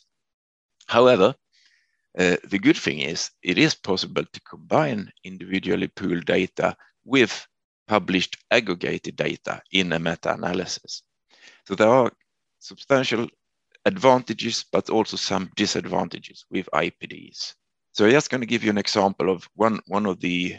However, 0.86 1.34
uh, 2.16 2.36
the 2.44 2.60
good 2.60 2.76
thing 2.76 3.00
is 3.00 3.30
it 3.42 3.58
is 3.58 3.74
possible 3.74 4.24
to 4.32 4.40
combine 4.42 5.10
individually 5.24 5.88
pooled 5.88 6.24
data 6.24 6.76
with 7.04 7.46
published 7.86 8.36
aggregated 8.50 9.16
data 9.16 9.62
in 9.72 9.92
a 9.92 9.98
meta-analysis. 9.98 11.02
So 11.66 11.74
there 11.74 11.88
are 11.88 12.12
substantial 12.58 13.28
advantages, 13.84 14.64
but 14.72 14.90
also 14.90 15.16
some 15.16 15.50
disadvantages 15.56 16.44
with 16.50 16.68
IPDs. 16.74 17.54
So 17.92 18.04
I'm 18.04 18.10
just 18.10 18.30
going 18.30 18.40
to 18.40 18.46
give 18.46 18.64
you 18.64 18.70
an 18.70 18.78
example 18.78 19.30
of 19.30 19.48
one, 19.54 19.80
one 19.86 20.06
of 20.06 20.20
the, 20.20 20.56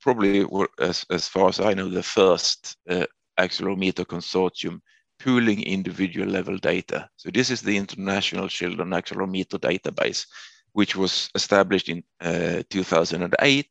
probably 0.00 0.46
as, 0.80 1.04
as 1.10 1.28
far 1.28 1.48
as 1.48 1.60
I 1.60 1.74
know, 1.74 1.88
the 1.88 2.02
first 2.02 2.76
uh, 2.88 3.06
accelerometer 3.38 4.04
consortium 4.04 4.80
pooling 5.18 5.62
individual 5.62 6.26
level 6.26 6.56
data. 6.56 7.08
So 7.16 7.30
this 7.30 7.50
is 7.50 7.60
the 7.60 7.76
International 7.76 8.48
Children 8.48 8.90
Accelerometer 8.90 9.58
Database, 9.58 10.26
which 10.72 10.96
was 10.96 11.28
established 11.34 11.88
in 11.90 12.02
uh, 12.20 12.62
2008 12.70 13.68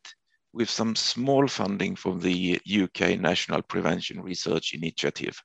with 0.53 0.69
some 0.69 0.95
small 0.95 1.47
funding 1.47 1.95
from 1.95 2.19
the 2.19 2.59
UK 2.67 3.19
National 3.19 3.61
Prevention 3.61 4.21
Research 4.21 4.73
Initiative. 4.73 5.39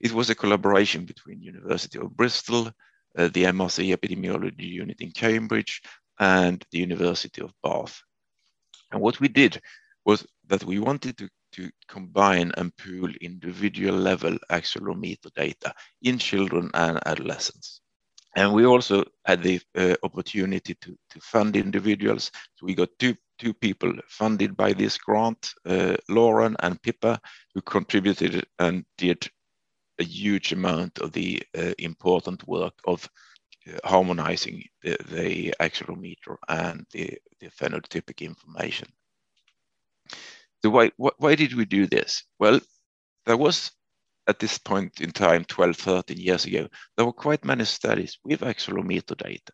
It 0.00 0.12
was 0.12 0.30
a 0.30 0.34
collaboration 0.34 1.04
between 1.04 1.42
University 1.42 1.98
of 1.98 2.16
Bristol, 2.16 2.70
uh, 3.18 3.28
the 3.28 3.44
MRC 3.44 3.96
Epidemiology 3.96 4.68
Unit 4.68 5.00
in 5.00 5.10
Cambridge, 5.10 5.82
and 6.18 6.64
the 6.70 6.78
University 6.78 7.42
of 7.42 7.52
Bath. 7.62 8.00
And 8.92 9.00
what 9.00 9.20
we 9.20 9.28
did 9.28 9.60
was 10.04 10.26
that 10.46 10.64
we 10.64 10.78
wanted 10.78 11.18
to, 11.18 11.28
to 11.52 11.70
combine 11.88 12.52
and 12.56 12.76
pool 12.76 13.10
individual 13.20 13.96
level 13.96 14.38
accelerometer 14.50 15.32
data 15.34 15.74
in 16.02 16.18
children 16.18 16.70
and 16.74 17.00
adolescents. 17.06 17.80
And 18.36 18.52
we 18.52 18.66
also 18.66 19.04
had 19.24 19.42
the 19.42 19.60
uh, 19.76 19.96
opportunity 20.02 20.74
to, 20.74 20.96
to 21.10 21.20
fund 21.20 21.56
individuals. 21.56 22.30
So 22.56 22.66
we 22.66 22.74
got 22.74 22.90
two, 22.98 23.16
two 23.38 23.54
people 23.54 23.92
funded 24.08 24.56
by 24.56 24.72
this 24.72 24.98
grant, 24.98 25.52
uh, 25.66 25.96
Lauren 26.08 26.56
and 26.60 26.80
Pippa, 26.82 27.20
who 27.54 27.62
contributed 27.62 28.46
and 28.58 28.84
did 28.98 29.28
a 29.98 30.04
huge 30.04 30.52
amount 30.52 30.98
of 30.98 31.12
the 31.12 31.42
uh, 31.56 31.72
important 31.78 32.46
work 32.46 32.74
of 32.86 33.08
uh, 33.68 33.78
harmonizing 33.84 34.62
the, 34.82 34.96
the, 35.10 35.54
accelerometer 35.60 36.36
and 36.48 36.86
the, 36.92 37.18
the 37.40 37.48
phenotypic 37.48 38.20
information. 38.20 38.88
So 40.62 40.70
why, 40.70 40.90
why 40.96 41.34
did 41.34 41.54
we 41.54 41.64
do 41.64 41.86
this? 41.86 42.24
Well, 42.38 42.60
there 43.24 43.36
was 43.36 43.70
at 44.28 44.38
this 44.38 44.58
point 44.58 45.00
in 45.00 45.12
time, 45.12 45.44
12, 45.44 45.76
13 45.76 46.16
years 46.18 46.44
ago, 46.44 46.68
there 46.96 47.06
were 47.06 47.12
quite 47.12 47.44
many 47.44 47.64
studies 47.64 48.18
with 48.24 48.40
accelerometer 48.40 49.16
data, 49.16 49.52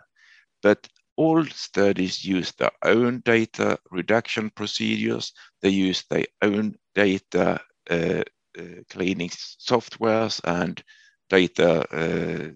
but 0.63 0.89
all 1.17 1.45
studies 1.47 2.25
use 2.25 2.53
their 2.53 2.71
own 2.85 3.21
data 3.25 3.79
reduction 3.91 4.51
procedures. 4.51 5.33
They 5.61 5.71
use 5.71 6.05
their 6.09 6.27
own 6.43 6.77
data 6.95 7.61
uh, 7.91 8.23
uh, 8.59 8.83
cleaning 8.91 9.31
softwares 9.31 10.41
and 10.45 10.83
data 11.29 11.87
uh, 11.93 12.53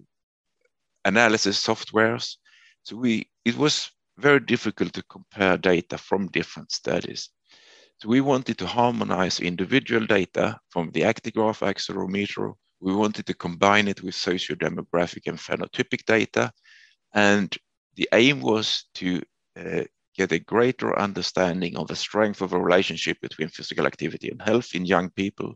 analysis 1.05 1.65
softwares. 1.65 2.35
So 2.83 2.95
we 2.95 3.29
it 3.45 3.57
was 3.57 3.89
very 4.17 4.39
difficult 4.39 4.93
to 4.93 5.03
compare 5.03 5.57
data 5.57 5.97
from 5.97 6.27
different 6.27 6.71
studies. 6.71 7.29
So 7.99 8.09
we 8.09 8.21
wanted 8.21 8.57
to 8.59 8.67
harmonize 8.67 9.39
individual 9.39 10.05
data 10.05 10.59
from 10.69 10.91
the 10.91 11.01
actigraph 11.01 11.61
accelerometer. 11.61 12.53
We 12.79 12.93
wanted 12.93 13.25
to 13.25 13.33
combine 13.33 13.87
it 13.87 14.03
with 14.03 14.13
socio-demographic 14.13 15.25
and 15.25 15.39
phenotypic 15.39 16.05
data. 16.05 16.51
And 17.13 17.55
the 17.97 18.07
aim 18.13 18.41
was 18.41 18.85
to 18.95 19.21
uh, 19.59 19.83
get 20.15 20.31
a 20.31 20.39
greater 20.39 20.97
understanding 20.97 21.75
of 21.77 21.87
the 21.87 21.95
strength 21.95 22.41
of 22.41 22.53
a 22.53 22.59
relationship 22.59 23.19
between 23.21 23.49
physical 23.49 23.85
activity 23.85 24.29
and 24.29 24.41
health 24.41 24.73
in 24.73 24.85
young 24.85 25.09
people 25.11 25.55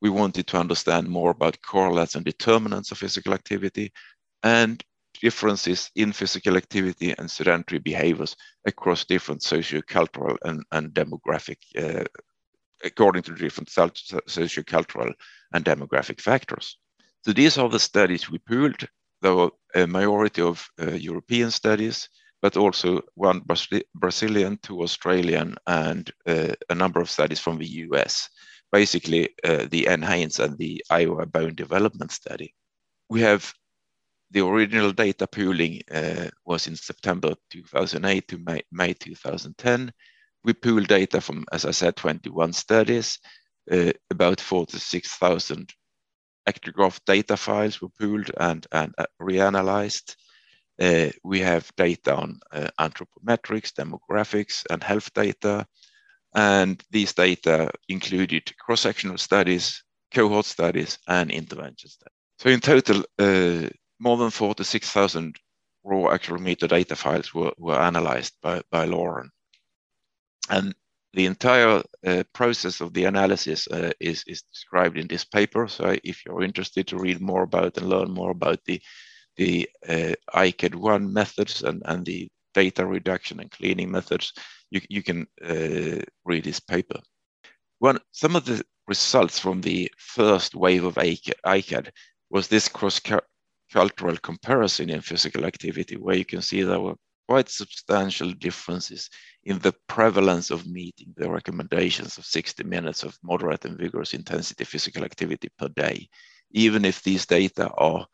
we 0.00 0.10
wanted 0.10 0.46
to 0.46 0.58
understand 0.58 1.08
more 1.08 1.30
about 1.30 1.60
correlates 1.62 2.14
and 2.14 2.24
determinants 2.24 2.90
of 2.90 2.98
physical 2.98 3.34
activity 3.34 3.92
and 4.42 4.82
differences 5.20 5.90
in 5.96 6.12
physical 6.12 6.56
activity 6.56 7.14
and 7.18 7.30
sedentary 7.30 7.78
behaviors 7.78 8.36
across 8.66 9.04
different 9.04 9.42
sociocultural 9.42 10.36
and, 10.44 10.64
and 10.72 10.94
demographic, 10.94 11.58
uh, 11.78 12.04
according 12.84 13.22
to 13.22 13.34
different 13.34 13.68
sociocultural 13.68 15.12
and 15.52 15.64
demographic 15.64 16.20
factors. 16.20 16.78
So 17.22 17.32
these 17.32 17.58
are 17.58 17.68
the 17.68 17.78
studies 17.78 18.30
we 18.30 18.38
pooled. 18.38 18.88
There 19.22 19.34
were 19.34 19.50
a 19.74 19.86
majority 19.86 20.42
of 20.42 20.66
uh, 20.80 20.92
European 20.92 21.50
studies, 21.50 22.08
but 22.42 22.56
also 22.56 23.02
one 23.14 23.42
Brazilian, 23.94 24.58
two 24.62 24.82
Australian, 24.82 25.56
and 25.66 26.10
uh, 26.26 26.54
a 26.70 26.74
number 26.74 27.00
of 27.00 27.10
studies 27.10 27.40
from 27.40 27.58
the 27.58 27.68
US 27.88 28.28
basically 28.72 29.30
uh, 29.44 29.66
the 29.70 29.86
NHANES 29.88 30.38
and 30.38 30.56
the 30.58 30.84
Iowa 30.90 31.26
Bone 31.26 31.54
Development 31.54 32.10
Study. 32.10 32.54
We 33.08 33.20
have 33.22 33.52
the 34.30 34.44
original 34.44 34.92
data 34.92 35.26
pooling 35.26 35.82
was 36.44 36.68
in 36.68 36.76
September 36.76 37.34
2008 37.50 38.28
to 38.28 38.38
May, 38.38 38.62
May 38.70 38.94
2010. 38.94 39.92
We 40.44 40.52
pooled 40.52 40.86
data 40.86 41.20
from, 41.20 41.44
as 41.52 41.64
I 41.64 41.72
said, 41.72 41.96
21 41.96 42.52
studies. 42.52 43.18
Uh, 43.70 43.92
about 44.10 44.40
46,000 44.40 45.72
actigraph 46.48 47.00
data 47.06 47.36
files 47.36 47.80
were 47.80 47.88
pooled 47.98 48.30
and, 48.38 48.66
and 48.72 48.94
uh, 48.98 49.06
reanalyzed. 49.20 50.16
Uh, 50.80 51.10
we 51.24 51.40
have 51.40 51.70
data 51.76 52.14
on 52.14 52.40
uh, 52.52 52.68
anthropometrics, 52.78 53.72
demographics, 53.72 54.64
and 54.70 54.82
health 54.82 55.12
data. 55.12 55.66
And 56.34 56.82
these 56.90 57.12
data 57.12 57.70
included 57.88 58.56
cross-sectional 58.58 59.18
studies, 59.18 59.82
cohort 60.12 60.46
studies, 60.46 60.98
and 61.06 61.30
intervention 61.30 61.90
studies. 61.90 62.14
So 62.38 62.48
in 62.48 62.60
total, 62.60 63.04
uh, 63.18 63.68
more 63.98 64.16
than 64.16 64.30
46,000 64.30 65.36
raw 65.84 66.16
accelerometer 66.16 66.68
data 66.68 66.96
files 66.96 67.34
were, 67.34 67.52
were 67.58 67.78
analyzed 67.78 68.34
by, 68.42 68.62
by 68.70 68.84
Lauren. 68.84 69.30
And 70.48 70.74
the 71.12 71.26
entire 71.26 71.82
uh, 72.06 72.22
process 72.32 72.80
of 72.80 72.92
the 72.94 73.04
analysis 73.04 73.66
uh, 73.68 73.92
is, 74.00 74.22
is 74.26 74.42
described 74.42 74.96
in 74.96 75.08
this 75.08 75.24
paper. 75.24 75.66
So 75.66 75.96
if 76.04 76.24
you're 76.24 76.42
interested 76.42 76.86
to 76.88 76.98
read 76.98 77.20
more 77.20 77.42
about 77.42 77.76
and 77.78 77.88
learn 77.88 78.12
more 78.12 78.30
about 78.30 78.60
the, 78.64 78.80
the 79.36 79.68
uh, 79.88 80.14
ICAD1 80.34 81.10
methods 81.10 81.62
and, 81.62 81.82
and 81.86 82.06
the 82.06 82.28
data 82.54 82.86
reduction 82.86 83.40
and 83.40 83.50
cleaning 83.50 83.90
methods, 83.90 84.32
you, 84.70 84.80
you 84.88 85.02
can 85.02 85.26
uh, 85.44 86.02
read 86.24 86.44
this 86.44 86.60
paper. 86.60 87.00
One, 87.80 87.98
some 88.12 88.36
of 88.36 88.44
the 88.44 88.62
results 88.86 89.38
from 89.38 89.60
the 89.60 89.90
first 89.98 90.54
wave 90.54 90.84
of 90.84 90.94
ICAD 90.94 91.90
was 92.30 92.46
this 92.46 92.68
cross-cultural 92.68 94.16
comparison 94.18 94.90
in 94.90 95.00
physical 95.00 95.44
activity, 95.44 95.96
where 95.96 96.16
you 96.16 96.24
can 96.24 96.42
see 96.42 96.62
there 96.62 96.80
were 96.80 96.94
quite 97.30 97.48
substantial 97.48 98.32
differences 98.32 99.08
in 99.44 99.56
the 99.60 99.72
prevalence 99.86 100.50
of 100.50 100.66
meeting 100.66 101.14
the 101.16 101.30
recommendations 101.30 102.18
of 102.18 102.26
60 102.26 102.64
minutes 102.64 103.04
of 103.04 103.16
moderate 103.22 103.64
and 103.64 103.78
vigorous 103.78 104.14
intensity 104.14 104.64
physical 104.64 105.04
activity 105.04 105.48
per 105.56 105.68
day, 105.68 106.08
even 106.50 106.84
if 106.84 107.04
these 107.04 107.26
data 107.26 107.70
are 107.78 108.04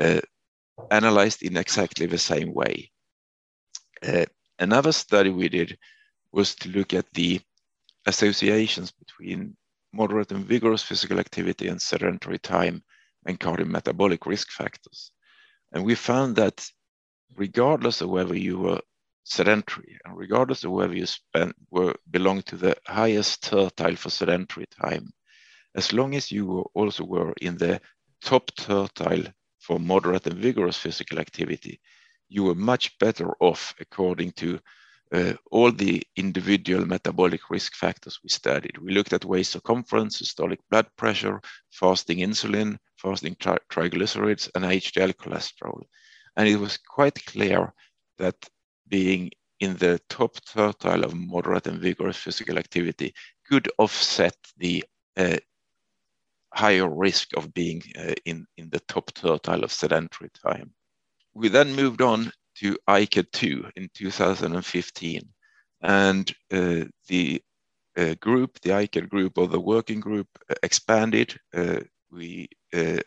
uh, 0.00 0.20
analyzed 0.90 1.44
in 1.44 1.56
exactly 1.56 2.06
the 2.06 2.18
same 2.18 2.52
way. 2.52 2.90
Uh, 4.04 4.24
another 4.58 4.90
study 4.90 5.30
we 5.30 5.48
did 5.48 5.78
was 6.32 6.56
to 6.56 6.68
look 6.70 6.92
at 6.92 7.06
the 7.12 7.40
associations 8.06 8.90
between 8.90 9.56
moderate 9.92 10.32
and 10.32 10.44
vigorous 10.44 10.82
physical 10.82 11.20
activity 11.20 11.68
and 11.68 11.80
sedentary 11.80 12.40
time 12.40 12.82
and 13.26 13.38
cardiometabolic 13.38 14.26
risk 14.26 14.50
factors. 14.50 15.12
And 15.70 15.84
we 15.84 15.94
found 15.94 16.34
that 16.34 16.68
regardless 17.36 18.00
of 18.00 18.08
whether 18.10 18.36
you 18.36 18.58
were 18.58 18.80
sedentary 19.24 19.98
and 20.04 20.16
regardless 20.16 20.64
of 20.64 20.70
whether 20.70 20.94
you 20.94 21.06
spent 21.06 21.54
were 21.70 21.94
belong 22.10 22.42
to 22.42 22.56
the 22.56 22.76
highest 22.86 23.42
tertile 23.42 23.96
for 23.96 24.10
sedentary 24.10 24.66
time, 24.80 25.10
as 25.74 25.92
long 25.92 26.14
as 26.14 26.30
you 26.32 26.46
were 26.46 26.64
also 26.74 27.04
were 27.04 27.34
in 27.40 27.56
the 27.56 27.80
top 28.22 28.50
tertile 28.56 29.24
for 29.58 29.78
moderate 29.78 30.26
and 30.26 30.38
vigorous 30.38 30.76
physical 30.76 31.18
activity, 31.18 31.80
you 32.28 32.44
were 32.44 32.54
much 32.54 32.96
better 32.98 33.34
off 33.40 33.74
according 33.80 34.32
to 34.32 34.58
uh, 35.12 35.34
all 35.50 35.70
the 35.70 36.02
individual 36.16 36.84
metabolic 36.84 37.50
risk 37.50 37.74
factors 37.74 38.18
we 38.22 38.28
studied. 38.28 38.76
We 38.78 38.92
looked 38.92 39.12
at 39.12 39.24
waist 39.24 39.52
circumference, 39.52 40.20
systolic 40.20 40.58
blood 40.70 40.86
pressure, 40.96 41.40
fasting 41.70 42.18
insulin, 42.18 42.78
fasting 42.96 43.36
tri 43.38 43.58
triglycerides, 43.70 44.50
and 44.54 44.64
HDL 44.64 45.14
cholesterol. 45.14 45.82
And 46.36 46.48
it 46.48 46.56
was 46.56 46.76
quite 46.76 47.24
clear 47.26 47.72
that 48.18 48.36
being 48.88 49.30
in 49.60 49.76
the 49.76 50.00
top 50.08 50.36
tertile 50.44 51.04
of 51.04 51.14
moderate 51.14 51.66
and 51.66 51.80
vigorous 51.80 52.16
physical 52.16 52.58
activity 52.58 53.14
could 53.48 53.68
offset 53.78 54.36
the 54.58 54.84
uh, 55.16 55.38
higher 56.52 56.88
risk 56.88 57.36
of 57.36 57.52
being 57.54 57.82
uh, 57.98 58.14
in, 58.24 58.46
in 58.56 58.68
the 58.70 58.80
top 58.80 59.12
tertile 59.14 59.64
of 59.64 59.72
sedentary 59.72 60.30
time. 60.30 60.72
We 61.34 61.48
then 61.48 61.74
moved 61.74 62.02
on 62.02 62.32
to 62.56 62.76
ICAD 62.88 63.30
2 63.32 63.66
in 63.76 63.90
2015, 63.94 65.22
and 65.82 66.34
uh, 66.52 66.84
the 67.08 67.42
uh, 67.96 68.14
group, 68.20 68.60
the 68.60 68.70
ICAD 68.70 69.08
group 69.08 69.38
or 69.38 69.48
the 69.48 69.60
working 69.60 70.00
group 70.00 70.28
uh, 70.50 70.54
expanded. 70.62 71.38
Uh, 71.54 71.80
we 72.10 72.48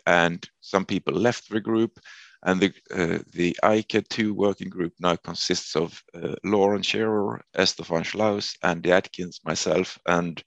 and 0.06 0.50
some 0.62 0.84
people 0.84 1.14
left 1.14 1.50
the 1.50 1.62
group, 1.62 2.00
and 2.44 2.62
the, 2.62 2.74
uh, 2.92 3.20
the 3.34 3.58
ICAD2 3.64 4.32
working 4.32 4.70
group 4.70 4.94
now 5.00 5.16
consists 5.18 5.76
of 5.76 6.02
uh, 6.14 6.36
Lauren 6.44 6.82
Sherar, 6.82 7.42
Esther 7.56 7.84
van 7.84 8.04
Sluijs, 8.04 8.56
Andy 8.64 8.92
Atkins, 8.92 9.42
myself, 9.44 9.98
and 10.06 10.42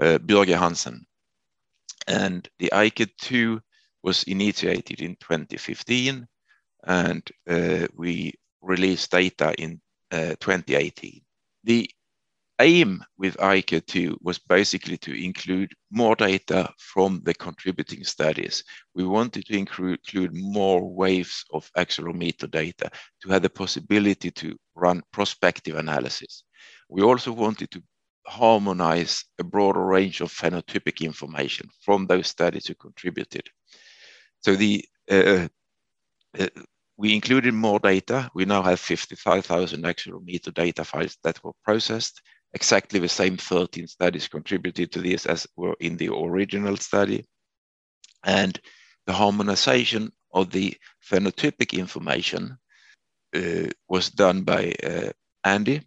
uh, 0.00 0.18
Björge 0.18 0.58
Hansen. 0.58 1.04
And 2.06 2.48
the 2.58 2.70
ICAD2 2.72 3.60
was 4.02 4.22
initiated 4.24 5.00
in 5.00 5.16
2015, 5.20 6.26
and 6.86 7.30
uh, 7.48 7.86
we 7.94 8.32
released 8.62 9.10
data 9.10 9.54
in 9.58 9.80
uh, 10.12 10.36
2018. 10.40 11.20
The 11.64 11.90
aim 12.60 13.02
with 13.18 13.36
ICA2 13.36 14.16
was 14.22 14.38
basically 14.38 14.96
to 14.98 15.12
include 15.12 15.72
more 15.90 16.16
data 16.16 16.72
from 16.78 17.20
the 17.24 17.34
contributing 17.34 18.04
studies. 18.04 18.64
We 18.94 19.04
wanted 19.04 19.46
to 19.46 19.56
include 19.56 20.32
more 20.32 20.88
waves 20.88 21.44
of 21.52 21.70
accelerometer 21.76 22.50
data 22.50 22.90
to 23.22 23.28
have 23.30 23.42
the 23.42 23.50
possibility 23.50 24.30
to 24.32 24.56
run 24.74 25.02
prospective 25.12 25.76
analysis. 25.76 26.44
We 26.88 27.02
also 27.02 27.32
wanted 27.32 27.70
to 27.72 27.82
harmonize 28.26 29.24
a 29.38 29.44
broader 29.44 29.84
range 29.84 30.20
of 30.20 30.32
phenotypic 30.32 31.04
information 31.04 31.68
from 31.84 32.06
those 32.06 32.26
studies 32.26 32.66
who 32.66 32.74
contributed. 32.74 33.46
So 34.40 34.56
the 34.56 34.84
uh, 35.10 35.48
uh, 36.38 36.48
we 36.98 37.14
included 37.14 37.52
more 37.52 37.78
data. 37.78 38.30
We 38.34 38.46
now 38.46 38.62
have 38.62 38.80
55,000 38.80 39.82
accelerometer 39.84 40.52
data 40.52 40.82
files 40.84 41.18
that 41.24 41.42
were 41.44 41.52
processed 41.62 42.22
exactly 42.54 43.00
the 43.00 43.08
same 43.08 43.36
13 43.36 43.86
studies 43.86 44.28
contributed 44.28 44.92
to 44.92 45.00
this 45.00 45.26
as 45.26 45.46
were 45.56 45.76
in 45.80 45.96
the 45.96 46.12
original 46.12 46.76
study. 46.76 47.24
And 48.24 48.58
the 49.06 49.12
harmonization 49.12 50.12
of 50.32 50.50
the 50.50 50.76
phenotypic 51.08 51.78
information 51.78 52.58
uh, 53.34 53.68
was 53.88 54.10
done 54.10 54.42
by 54.42 54.74
uh, 54.82 55.10
Andy, 55.44 55.82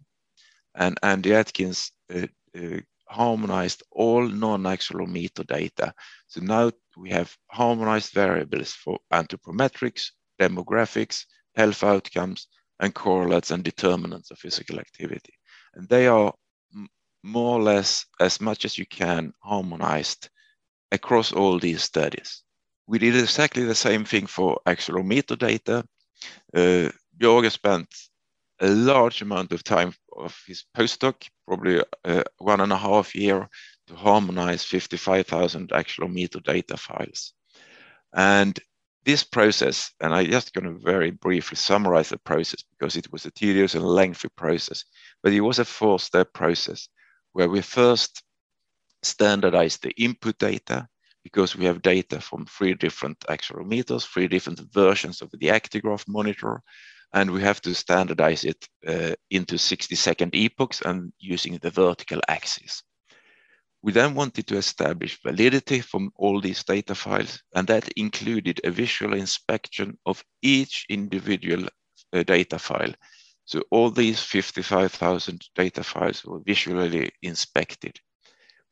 and 0.74 0.98
Andy 1.02 1.34
Atkins 1.34 1.92
uh, 2.14 2.26
uh 2.56 2.80
harmonized 3.08 3.82
all 3.90 4.22
non-accelerometer 4.22 5.44
data. 5.44 5.92
So 6.28 6.40
now 6.40 6.70
we 6.96 7.10
have 7.10 7.36
harmonized 7.50 8.12
variables 8.12 8.72
for 8.72 8.98
anthropometrics, 9.12 10.12
demographics, 10.40 11.24
health 11.56 11.82
outcomes, 11.82 12.46
and 12.78 12.94
correlates 12.94 13.50
and 13.50 13.64
determinants 13.64 14.30
of 14.30 14.38
physical 14.38 14.78
activity. 14.78 15.34
And 15.74 15.88
they 15.88 16.06
are 16.06 16.32
more 17.22 17.58
or 17.58 17.62
less 17.62 18.06
as 18.20 18.40
much 18.40 18.64
as 18.64 18.78
you 18.78 18.86
can 18.86 19.32
harmonized 19.40 20.28
across 20.92 21.32
all 21.32 21.58
these 21.58 21.82
studies. 21.82 22.42
We 22.86 22.98
did 22.98 23.16
exactly 23.16 23.64
the 23.64 23.74
same 23.74 24.04
thing 24.04 24.26
for 24.26 24.60
accelerometer 24.66 25.38
data. 25.38 25.84
Uh, 26.54 26.90
Björge 27.18 27.50
spent 27.50 27.88
a 28.60 28.68
large 28.68 29.22
amount 29.22 29.52
of 29.52 29.62
time 29.62 29.94
of 30.16 30.36
his 30.46 30.64
postdoc, 30.76 31.28
probably 31.46 31.82
uh, 32.04 32.22
one 32.38 32.60
and 32.60 32.72
a 32.72 32.76
half 32.76 33.14
year, 33.14 33.48
to 33.86 33.94
harmonize 33.94 34.64
55,000 34.64 35.70
accelerometer 35.70 36.42
data 36.42 36.76
files. 36.76 37.32
And 38.12 38.58
this 39.04 39.24
process, 39.24 39.92
and 40.00 40.14
I'm 40.14 40.26
just 40.26 40.52
going 40.52 40.64
to 40.64 40.78
very 40.78 41.10
briefly 41.10 41.56
summarize 41.56 42.10
the 42.10 42.18
process 42.18 42.62
because 42.62 42.96
it 42.96 43.10
was 43.10 43.24
a 43.24 43.30
tedious 43.30 43.74
and 43.74 43.84
lengthy 43.84 44.28
process, 44.36 44.84
but 45.22 45.32
it 45.32 45.40
was 45.40 45.58
a 45.58 45.64
four-step 45.64 46.32
process 46.34 46.88
where 47.32 47.48
we 47.48 47.60
first 47.60 48.22
standardize 49.02 49.78
the 49.78 49.90
input 49.92 50.38
data 50.38 50.88
because 51.22 51.56
we 51.56 51.64
have 51.64 51.82
data 51.82 52.20
from 52.20 52.46
three 52.46 52.74
different 52.74 53.18
accelerometers, 53.28 54.06
three 54.06 54.28
different 54.28 54.60
versions 54.72 55.20
of 55.20 55.30
the 55.32 55.48
actigraph 55.48 56.04
monitor, 56.08 56.62
and 57.12 57.30
we 57.30 57.42
have 57.42 57.60
to 57.60 57.74
standardize 57.74 58.44
it 58.44 58.66
uh, 58.86 59.14
into 59.30 59.58
60 59.58 59.94
second 59.96 60.34
epochs 60.34 60.80
and 60.82 61.12
using 61.18 61.58
the 61.58 61.70
vertical 61.70 62.20
axis. 62.28 62.82
We 63.82 63.92
then 63.92 64.14
wanted 64.14 64.46
to 64.48 64.56
establish 64.56 65.20
validity 65.22 65.80
from 65.80 66.10
all 66.16 66.40
these 66.40 66.62
data 66.64 66.94
files, 66.94 67.42
and 67.54 67.66
that 67.68 67.88
included 67.96 68.60
a 68.64 68.70
visual 68.70 69.14
inspection 69.14 69.98
of 70.06 70.22
each 70.42 70.86
individual 70.88 71.66
uh, 72.12 72.22
data 72.22 72.58
file 72.58 72.94
so 73.50 73.64
all 73.72 73.90
these 73.90 74.20
55,000 74.20 75.48
data 75.56 75.82
files 75.82 76.24
were 76.24 76.38
visually 76.38 77.10
inspected. 77.20 77.98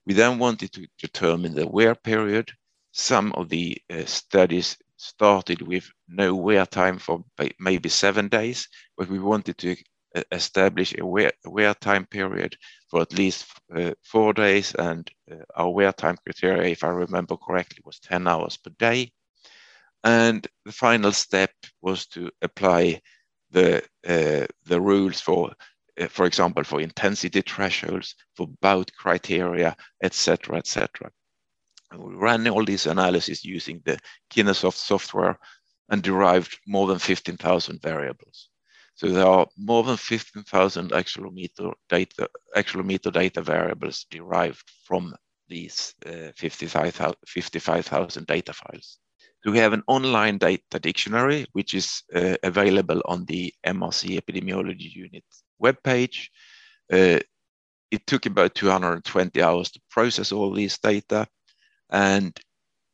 We 0.06 0.14
then 0.14 0.38
wanted 0.38 0.72
to 0.74 0.86
determine 0.98 1.56
the 1.56 1.66
wear 1.66 1.96
period. 1.96 2.52
Some 2.92 3.32
of 3.32 3.48
the 3.48 3.76
uh, 3.90 4.04
studies 4.04 4.78
started 4.96 5.62
with 5.62 5.90
no 6.06 6.32
wear 6.36 6.64
time 6.64 7.00
for 7.00 7.24
maybe 7.58 7.88
seven 7.88 8.28
days, 8.28 8.68
but 8.96 9.08
we 9.08 9.18
wanted 9.18 9.58
to 9.58 9.74
uh, 10.14 10.22
establish 10.30 10.94
a 10.96 11.04
wear, 11.04 11.32
wear 11.44 11.74
time 11.74 12.06
period 12.06 12.56
for 12.88 13.02
at 13.02 13.12
least 13.12 13.46
uh, 13.74 13.90
four 14.04 14.32
days. 14.32 14.76
And 14.76 15.10
uh, 15.28 15.42
our 15.56 15.70
wear 15.70 15.92
time 15.92 16.18
criteria, 16.24 16.70
if 16.70 16.84
I 16.84 16.88
remember 16.90 17.36
correctly, 17.36 17.82
was 17.84 17.98
10 17.98 18.28
hours 18.28 18.56
per 18.56 18.70
day. 18.78 19.10
And 20.04 20.46
the 20.64 20.70
final 20.70 21.10
step 21.10 21.50
was 21.82 22.06
to 22.10 22.30
apply 22.42 23.00
the 23.50 23.82
uh, 24.06 24.46
the 24.66 24.80
rules 24.80 25.20
for 25.20 25.52
uh, 26.00 26.06
for 26.08 26.26
example 26.26 26.64
for 26.64 26.80
intensity 26.80 27.40
thresholds 27.40 28.14
for 28.34 28.46
bout 28.61 28.90
criteria 28.92 29.76
etc 30.02 30.58
etc 30.58 31.11
we 31.96 32.14
ran 32.14 32.46
all 32.48 32.64
these 32.64 32.87
analyses 32.87 33.44
using 33.44 33.80
the 33.84 33.98
KineSoft 34.30 34.74
software 34.74 35.38
and 35.88 36.02
derived 36.02 36.58
more 36.66 36.87
than 36.87 36.98
15,000 36.98 37.80
variables. 37.80 38.50
So 38.94 39.08
there 39.08 39.26
are 39.26 39.46
more 39.56 39.84
than 39.84 39.96
15,000 39.96 40.90
accelerometer 40.90 41.72
data, 41.88 42.28
accelerometer 42.56 43.12
data 43.12 43.40
variables 43.40 44.04
derived 44.11 44.70
from 44.84 45.14
these 45.48 45.94
uh, 46.04 46.32
55,000 46.37 47.14
55, 47.26 48.26
data 48.26 48.52
files. 48.52 48.98
So 49.44 49.53
we 49.53 49.59
have 49.59 49.72
an 49.72 49.85
online 49.87 50.38
data 50.38 50.79
dictionary, 50.81 51.46
which 51.53 51.74
is 51.74 52.03
uh, 52.14 52.37
available 52.42 53.01
on 53.05 53.24
the 53.27 53.53
MRC 53.64 54.20
Epidemiology 54.20 54.92
Unit 54.94 55.24
webpage. 55.62 56.29
Uh, 56.92 57.20
it 57.90 58.07
took 58.07 58.27
about 58.27 58.55
220 58.55 59.42
hours 59.42 59.70
to 59.70 59.81
process 59.90 60.33
all 60.33 60.53
these 60.53 60.79
data, 60.79 61.27
and 61.90 62.38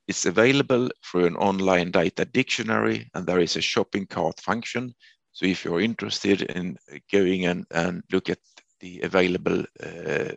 it's 0.07 0.27
available 0.27 0.91
through 1.05 1.27
an 1.27 1.37
online 1.37 1.91
data 1.91 2.25
dictionary, 2.27 3.11
and 3.15 3.27
there 3.27 3.41
is 3.41 3.57
a 3.57 3.63
shopping 3.63 4.07
cart 4.07 4.39
function. 4.41 4.95
So 5.33 5.47
if 5.47 5.65
you're 5.65 5.81
interested 5.81 6.43
in 6.43 6.77
going 7.11 7.47
and, 7.47 7.65
and 7.71 8.03
look 8.13 8.29
at 8.29 8.39
the 8.81 9.01
available 9.01 9.65
uh, 9.83 10.35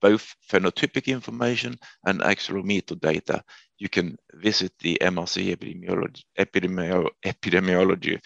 both 0.00 0.34
phenotypic 0.50 1.06
information 1.06 1.78
and 2.06 2.20
accelerometer 2.20 2.98
data, 3.00 3.42
you 3.78 3.88
can 3.88 4.16
visit 4.34 4.72
the 4.80 4.98
MRC 5.00 5.54
epidemiology, 5.56 6.22
epidemiolo 6.38 7.08
epidemiology 7.24 8.20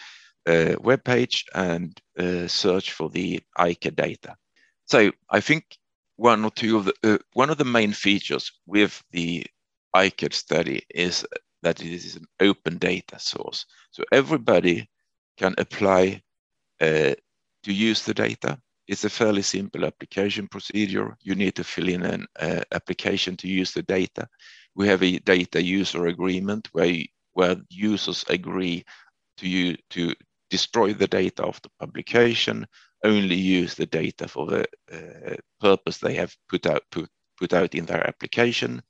uh, 0.47 0.75
webpage 0.79 1.43
and 1.53 1.99
uh, 2.19 2.47
search 2.47 2.91
for 2.91 3.09
the 3.09 3.41
ICAD 3.57 3.95
data. 3.95 4.35
So 4.85 5.11
I 5.29 5.39
think 5.39 5.77
one 6.17 6.45
or 6.45 6.51
two 6.51 6.77
of 6.77 6.85
the 6.85 6.93
uh, 7.03 7.17
one 7.33 7.49
of 7.49 7.57
the 7.57 7.65
main 7.65 7.93
features 7.93 8.51
with 8.65 9.03
the 9.11 9.45
ICAD 9.95 10.33
study 10.33 10.83
is 10.93 11.25
that 11.63 11.81
it 11.81 11.91
is 11.91 12.15
an 12.15 12.25
open 12.39 12.77
data 12.77 13.17
source. 13.19 13.65
So 13.91 14.03
everybody 14.11 14.89
can 15.37 15.55
apply 15.57 16.21
uh, 16.81 17.15
to 17.63 17.73
use 17.73 18.03
the 18.03 18.13
data. 18.13 18.59
It's 18.87 19.03
a 19.03 19.09
fairly 19.09 19.41
simple 19.41 19.85
application 19.85 20.47
procedure. 20.47 21.17
You 21.21 21.35
need 21.35 21.55
to 21.55 21.63
fill 21.63 21.89
in 21.89 22.03
an 22.03 22.25
uh, 22.39 22.61
application 22.71 23.35
to 23.37 23.47
use 23.47 23.71
the 23.71 23.81
data. 23.81 24.27
We 24.75 24.87
have 24.87 25.01
a 25.01 25.19
data 25.19 25.61
user 25.63 26.05
agreement 26.07 26.69
where, 26.71 26.95
where 27.33 27.55
users 27.69 28.23
agree 28.29 28.85
to, 29.37 29.47
you, 29.47 29.75
to 29.91 30.13
destroy 30.49 30.93
the 30.93 31.07
data 31.07 31.45
after 31.47 31.69
publication, 31.79 32.67
only 33.03 33.35
use 33.35 33.73
the 33.73 33.87
data 33.87 34.27
for 34.27 34.45
the 34.45 34.65
uh, 34.91 35.35
purpose 35.59 35.97
they 35.97 36.13
have 36.15 36.35
put 36.49 36.67
out, 36.67 36.83
put, 36.91 37.09
put 37.39 37.53
out 37.53 37.73
in 37.73 37.85
their 37.85 38.05
application. 38.07 38.81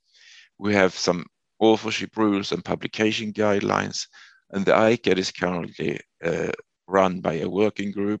We 0.58 0.74
have 0.74 0.94
some 0.94 1.24
authorship 1.58 2.16
rules 2.16 2.52
and 2.52 2.64
publication 2.64 3.32
guidelines, 3.32 4.06
and 4.50 4.64
the 4.64 4.72
ICAD 4.72 5.18
is 5.18 5.32
currently 5.32 6.00
uh, 6.22 6.52
run 6.86 7.20
by 7.20 7.34
a 7.34 7.48
working 7.48 7.92
group 7.92 8.20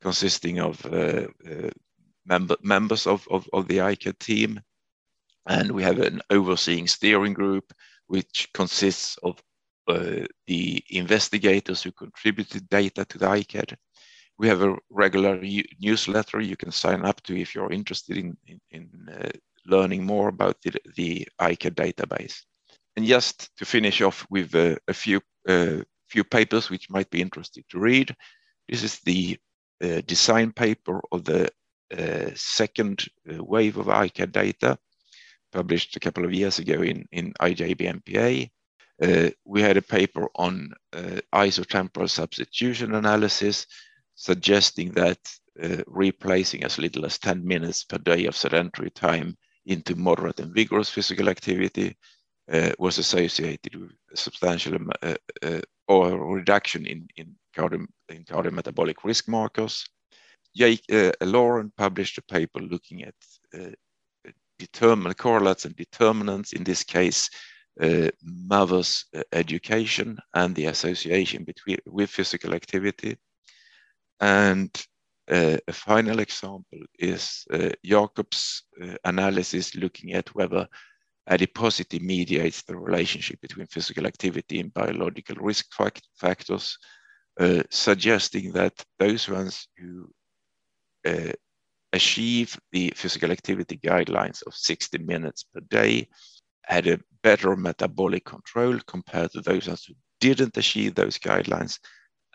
consisting 0.00 0.60
of 0.60 0.84
uh, 0.86 1.26
uh, 1.48 1.70
member, 2.26 2.56
members 2.62 3.06
of, 3.06 3.26
of, 3.30 3.48
of, 3.52 3.68
the 3.68 3.78
ICAD 3.78 4.18
team. 4.18 4.60
And 5.46 5.72
we 5.72 5.82
have 5.82 5.98
an 5.98 6.20
overseeing 6.30 6.86
steering 6.86 7.32
group, 7.32 7.72
which 8.06 8.48
consists 8.54 9.16
of 9.22 9.40
uh, 9.88 10.26
the 10.46 10.82
investigators 10.90 11.82
who 11.82 11.92
contributed 11.92 12.68
data 12.68 13.04
to 13.06 13.18
the 13.18 13.26
ICAD. 13.26 13.74
We 14.38 14.46
have 14.48 14.62
a 14.62 14.76
regular 14.90 15.40
newsletter 15.80 16.40
you 16.40 16.56
can 16.56 16.70
sign 16.70 17.04
up 17.04 17.22
to 17.22 17.36
if 17.36 17.54
you're 17.54 17.72
interested 17.72 18.18
in, 18.18 18.36
in, 18.46 18.60
in 18.70 18.90
uh, 19.10 19.30
learning 19.66 20.04
more 20.04 20.28
about 20.28 20.60
the, 20.62 20.72
the 20.96 21.26
ICAD 21.40 21.74
database. 21.74 22.42
And 22.96 23.06
just 23.06 23.56
to 23.56 23.64
finish 23.64 24.00
off 24.00 24.26
with 24.30 24.54
uh, 24.54 24.76
a 24.86 24.94
few 24.94 25.20
uh, 25.48 25.82
few 26.08 26.24
papers 26.24 26.70
which 26.70 26.90
might 26.90 27.10
be 27.10 27.20
interesting 27.20 27.64
to 27.70 27.78
read. 27.78 28.14
This 28.68 28.82
is 28.82 29.00
the 29.00 29.38
uh, 29.82 30.00
design 30.06 30.52
paper 30.52 31.00
of 31.12 31.24
the 31.24 31.50
uh, 31.96 32.30
second 32.34 33.06
uh, 33.30 33.42
wave 33.42 33.76
of 33.76 33.86
ICAD 33.86 34.32
data, 34.32 34.78
published 35.52 35.96
a 35.96 36.00
couple 36.00 36.24
of 36.24 36.34
years 36.34 36.58
ago 36.58 36.82
in, 36.82 37.06
in 37.12 37.32
IJBNPA. 37.40 38.50
Uh, 39.00 39.30
we 39.44 39.62
had 39.62 39.76
a 39.76 39.82
paper 39.82 40.28
on 40.36 40.70
uh, 40.92 41.20
isotemporal 41.32 42.10
substitution 42.10 42.94
analysis, 42.94 43.66
suggesting 44.14 44.90
that 44.92 45.18
replacing 45.88 46.62
as 46.62 46.78
little 46.78 47.04
as 47.04 47.18
10 47.18 47.44
minutes 47.44 47.82
per 47.82 47.98
day 47.98 48.26
of 48.26 48.36
sedentary 48.36 48.90
time 48.90 49.36
into 49.66 49.96
moderate 49.96 50.38
and 50.38 50.54
vigorous 50.54 50.88
physical 50.88 51.28
activity 51.28 51.96
uh, 52.50 52.72
was 52.78 52.98
associated 52.98 53.74
with 53.74 53.90
a 54.12 54.16
substantial 54.16 54.74
uh, 55.02 55.14
uh, 55.42 55.60
or 55.86 56.34
reduction 56.34 56.86
in, 56.86 57.06
in, 57.16 57.34
cardio, 57.58 57.86
in 58.08 58.24
cardiometabolic 58.24 59.04
risk 59.04 59.28
markers. 59.28 59.86
Jake, 60.56 60.84
uh, 60.92 61.12
Lauren 61.20 61.72
published 61.76 62.18
a 62.18 62.22
paper 62.22 62.60
looking 62.60 63.02
at 63.04 63.14
uh, 63.54 63.70
determinant 64.58 65.18
correlates 65.18 65.64
and 65.64 65.76
determinants, 65.76 66.52
in 66.52 66.64
this 66.64 66.84
case, 66.84 67.30
uh, 67.80 68.08
mother's 68.22 69.04
education 69.32 70.18
and 70.34 70.54
the 70.54 70.66
association 70.66 71.44
between 71.44 71.78
with 71.86 72.10
physical 72.10 72.54
activity. 72.54 73.16
And 74.20 74.70
uh, 75.30 75.58
a 75.68 75.72
final 75.72 76.18
example 76.20 76.80
is 76.98 77.44
uh, 77.52 77.70
Jakob's 77.84 78.64
uh, 78.82 78.94
analysis 79.04 79.76
looking 79.76 80.14
at 80.14 80.34
whether 80.34 80.66
adiposity 81.28 81.98
mediates 81.98 82.62
the 82.62 82.76
relationship 82.76 83.40
between 83.40 83.66
physical 83.66 84.06
activity 84.06 84.60
and 84.60 84.72
biological 84.72 85.36
risk 85.36 85.66
factors, 86.16 86.78
uh, 87.38 87.62
suggesting 87.70 88.52
that 88.52 88.74
those 88.98 89.28
ones 89.28 89.68
who 89.76 90.10
uh, 91.06 91.32
achieve 91.92 92.58
the 92.72 92.92
physical 92.96 93.30
activity 93.30 93.78
guidelines 93.78 94.42
of 94.46 94.54
60 94.54 94.98
minutes 94.98 95.44
per 95.44 95.60
day 95.70 96.08
had 96.64 96.86
a 96.86 97.00
better 97.22 97.56
metabolic 97.56 98.24
control 98.24 98.78
compared 98.86 99.30
to 99.32 99.40
those 99.40 99.68
ones 99.68 99.84
who 99.84 99.94
didn't 100.20 100.56
achieve 100.56 100.94
those 100.94 101.18
guidelines. 101.18 101.78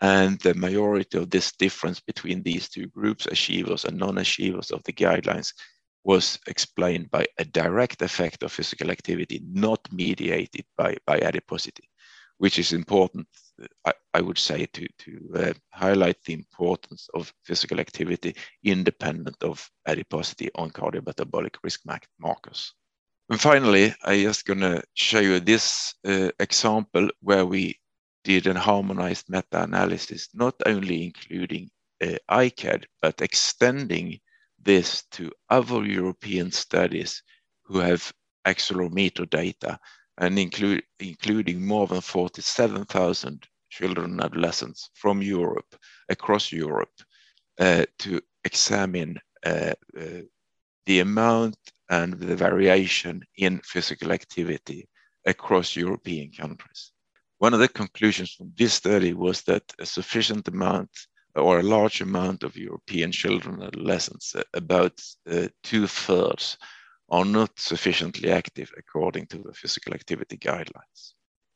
And 0.00 0.40
the 0.40 0.54
majority 0.54 1.18
of 1.18 1.30
this 1.30 1.52
difference 1.52 2.00
between 2.00 2.42
these 2.42 2.68
two 2.68 2.88
groups, 2.88 3.26
achievers 3.26 3.84
and 3.84 3.96
non-achievers 3.96 4.70
of 4.72 4.82
the 4.84 4.92
guidelines, 4.92 5.52
was 6.02 6.38
explained 6.46 7.10
by 7.10 7.26
a 7.38 7.44
direct 7.44 8.02
effect 8.02 8.42
of 8.42 8.52
physical 8.52 8.90
activity, 8.90 9.40
not 9.46 9.80
mediated 9.92 10.66
by, 10.76 10.96
by 11.06 11.18
adiposity, 11.18 11.88
which 12.38 12.58
is 12.58 12.72
important, 12.72 13.26
I, 13.84 13.92
I 14.12 14.20
would 14.20 14.38
say, 14.38 14.66
to, 14.66 14.88
to 14.98 15.30
uh, 15.36 15.52
highlight 15.72 16.22
the 16.24 16.34
importance 16.34 17.08
of 17.14 17.32
physical 17.44 17.80
activity 17.80 18.36
independent 18.62 19.42
of 19.42 19.68
adiposity 19.86 20.50
on 20.54 20.70
cardiometabolic 20.70 21.56
risk 21.62 21.82
markers. 22.18 22.74
And 23.30 23.40
finally, 23.40 23.94
I'm 24.04 24.20
just 24.20 24.44
going 24.44 24.60
to 24.60 24.82
show 24.94 25.20
you 25.20 25.40
this 25.40 25.94
uh, 26.06 26.30
example 26.38 27.08
where 27.20 27.46
we 27.46 27.78
did 28.22 28.46
a 28.46 28.58
harmonized 28.58 29.26
meta-analysis, 29.28 30.28
not 30.34 30.54
only 30.66 31.04
including 31.04 31.70
uh, 32.02 32.16
ICAD, 32.30 32.84
but 33.00 33.20
extending 33.20 34.18
this 34.60 35.04
to 35.12 35.30
other 35.50 35.84
European 35.84 36.50
studies 36.50 37.22
who 37.64 37.78
have 37.78 38.12
accelerometer 38.46 39.28
data 39.28 39.78
and 40.18 40.38
include, 40.38 40.82
including 41.00 41.66
more 41.66 41.86
than 41.86 42.00
47,000 42.00 43.46
children 43.70 44.12
and 44.12 44.20
adolescents 44.20 44.90
from 44.94 45.22
Europe, 45.22 45.74
across 46.08 46.52
Europe, 46.52 46.92
uh, 47.58 47.84
to 47.98 48.20
examine 48.44 49.18
uh, 49.44 49.72
uh, 49.98 50.22
the 50.86 51.00
amount 51.00 51.56
and 51.90 52.14
the 52.14 52.36
variation 52.36 53.22
in 53.36 53.60
physical 53.64 54.12
activity 54.12 54.88
across 55.26 55.76
European 55.76 56.30
countries. 56.30 56.92
One 57.38 57.54
of 57.54 57.60
the 57.60 57.68
conclusions 57.68 58.32
from 58.32 58.52
this 58.56 58.74
study 58.74 59.12
was 59.12 59.42
that 59.42 59.64
a 59.78 59.86
sufficient 59.86 60.48
amount 60.48 60.90
or 61.34 61.58
a 61.58 61.64
large 61.64 62.00
amount 62.00 62.44
of 62.44 62.56
European 62.56 63.10
children 63.10 63.56
and 63.56 63.64
adolescents, 63.64 64.34
uh, 64.34 64.42
about 64.54 65.00
uh, 65.30 65.48
two 65.62 65.86
thirds, 65.86 66.58
are 67.10 67.24
not 67.24 67.50
sufficiently 67.58 68.30
active 68.30 68.70
according 68.76 69.26
to 69.26 69.38
the 69.38 69.52
physical 69.52 69.94
activity 69.94 70.36
guidelines. 70.36 71.12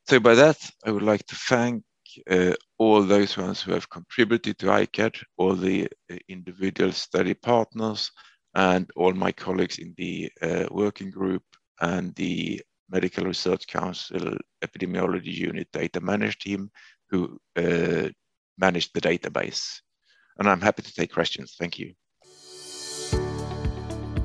So, 0.07 0.21
by 0.21 0.35
that, 0.35 0.59
I 0.85 0.91
would 0.91 1.03
like 1.03 1.27
to 1.27 1.35
thank 1.35 1.83
uh, 2.31 2.55
all 2.79 3.03
those 3.03 3.37
ones 3.37 3.61
who 3.61 3.73
have 3.73 3.91
contributed 3.91 4.59
to 4.59 4.67
ICAD, 4.67 5.23
all 5.37 5.55
the 5.55 5.89
uh, 6.11 6.17
individual 6.29 6.93
study 6.93 7.35
partners, 7.35 8.11
and 8.55 8.91
all 8.97 9.13
my 9.13 9.33
colleagues 9.33 9.79
in 9.79 9.95
the 9.97 10.31
uh, 10.43 10.67
working 10.71 11.11
group 11.11 11.43
and 11.81 12.15
the 12.15 12.61
Medical 12.91 13.25
Research 13.25 13.67
Council 13.67 14.37
Epidemiology 14.65 15.33
Unit 15.33 15.69
Data 15.73 16.01
Management 16.01 16.41
Team 16.41 16.71
who 17.11 17.39
uh, 17.57 18.09
manage 18.59 18.93
the 18.93 19.01
database. 19.01 19.81
And 20.39 20.49
I'm 20.49 20.61
happy 20.61 20.83
to 20.83 20.95
take 20.95 21.13
questions. 21.13 21.57
Thank 21.59 21.79
you. 21.79 21.95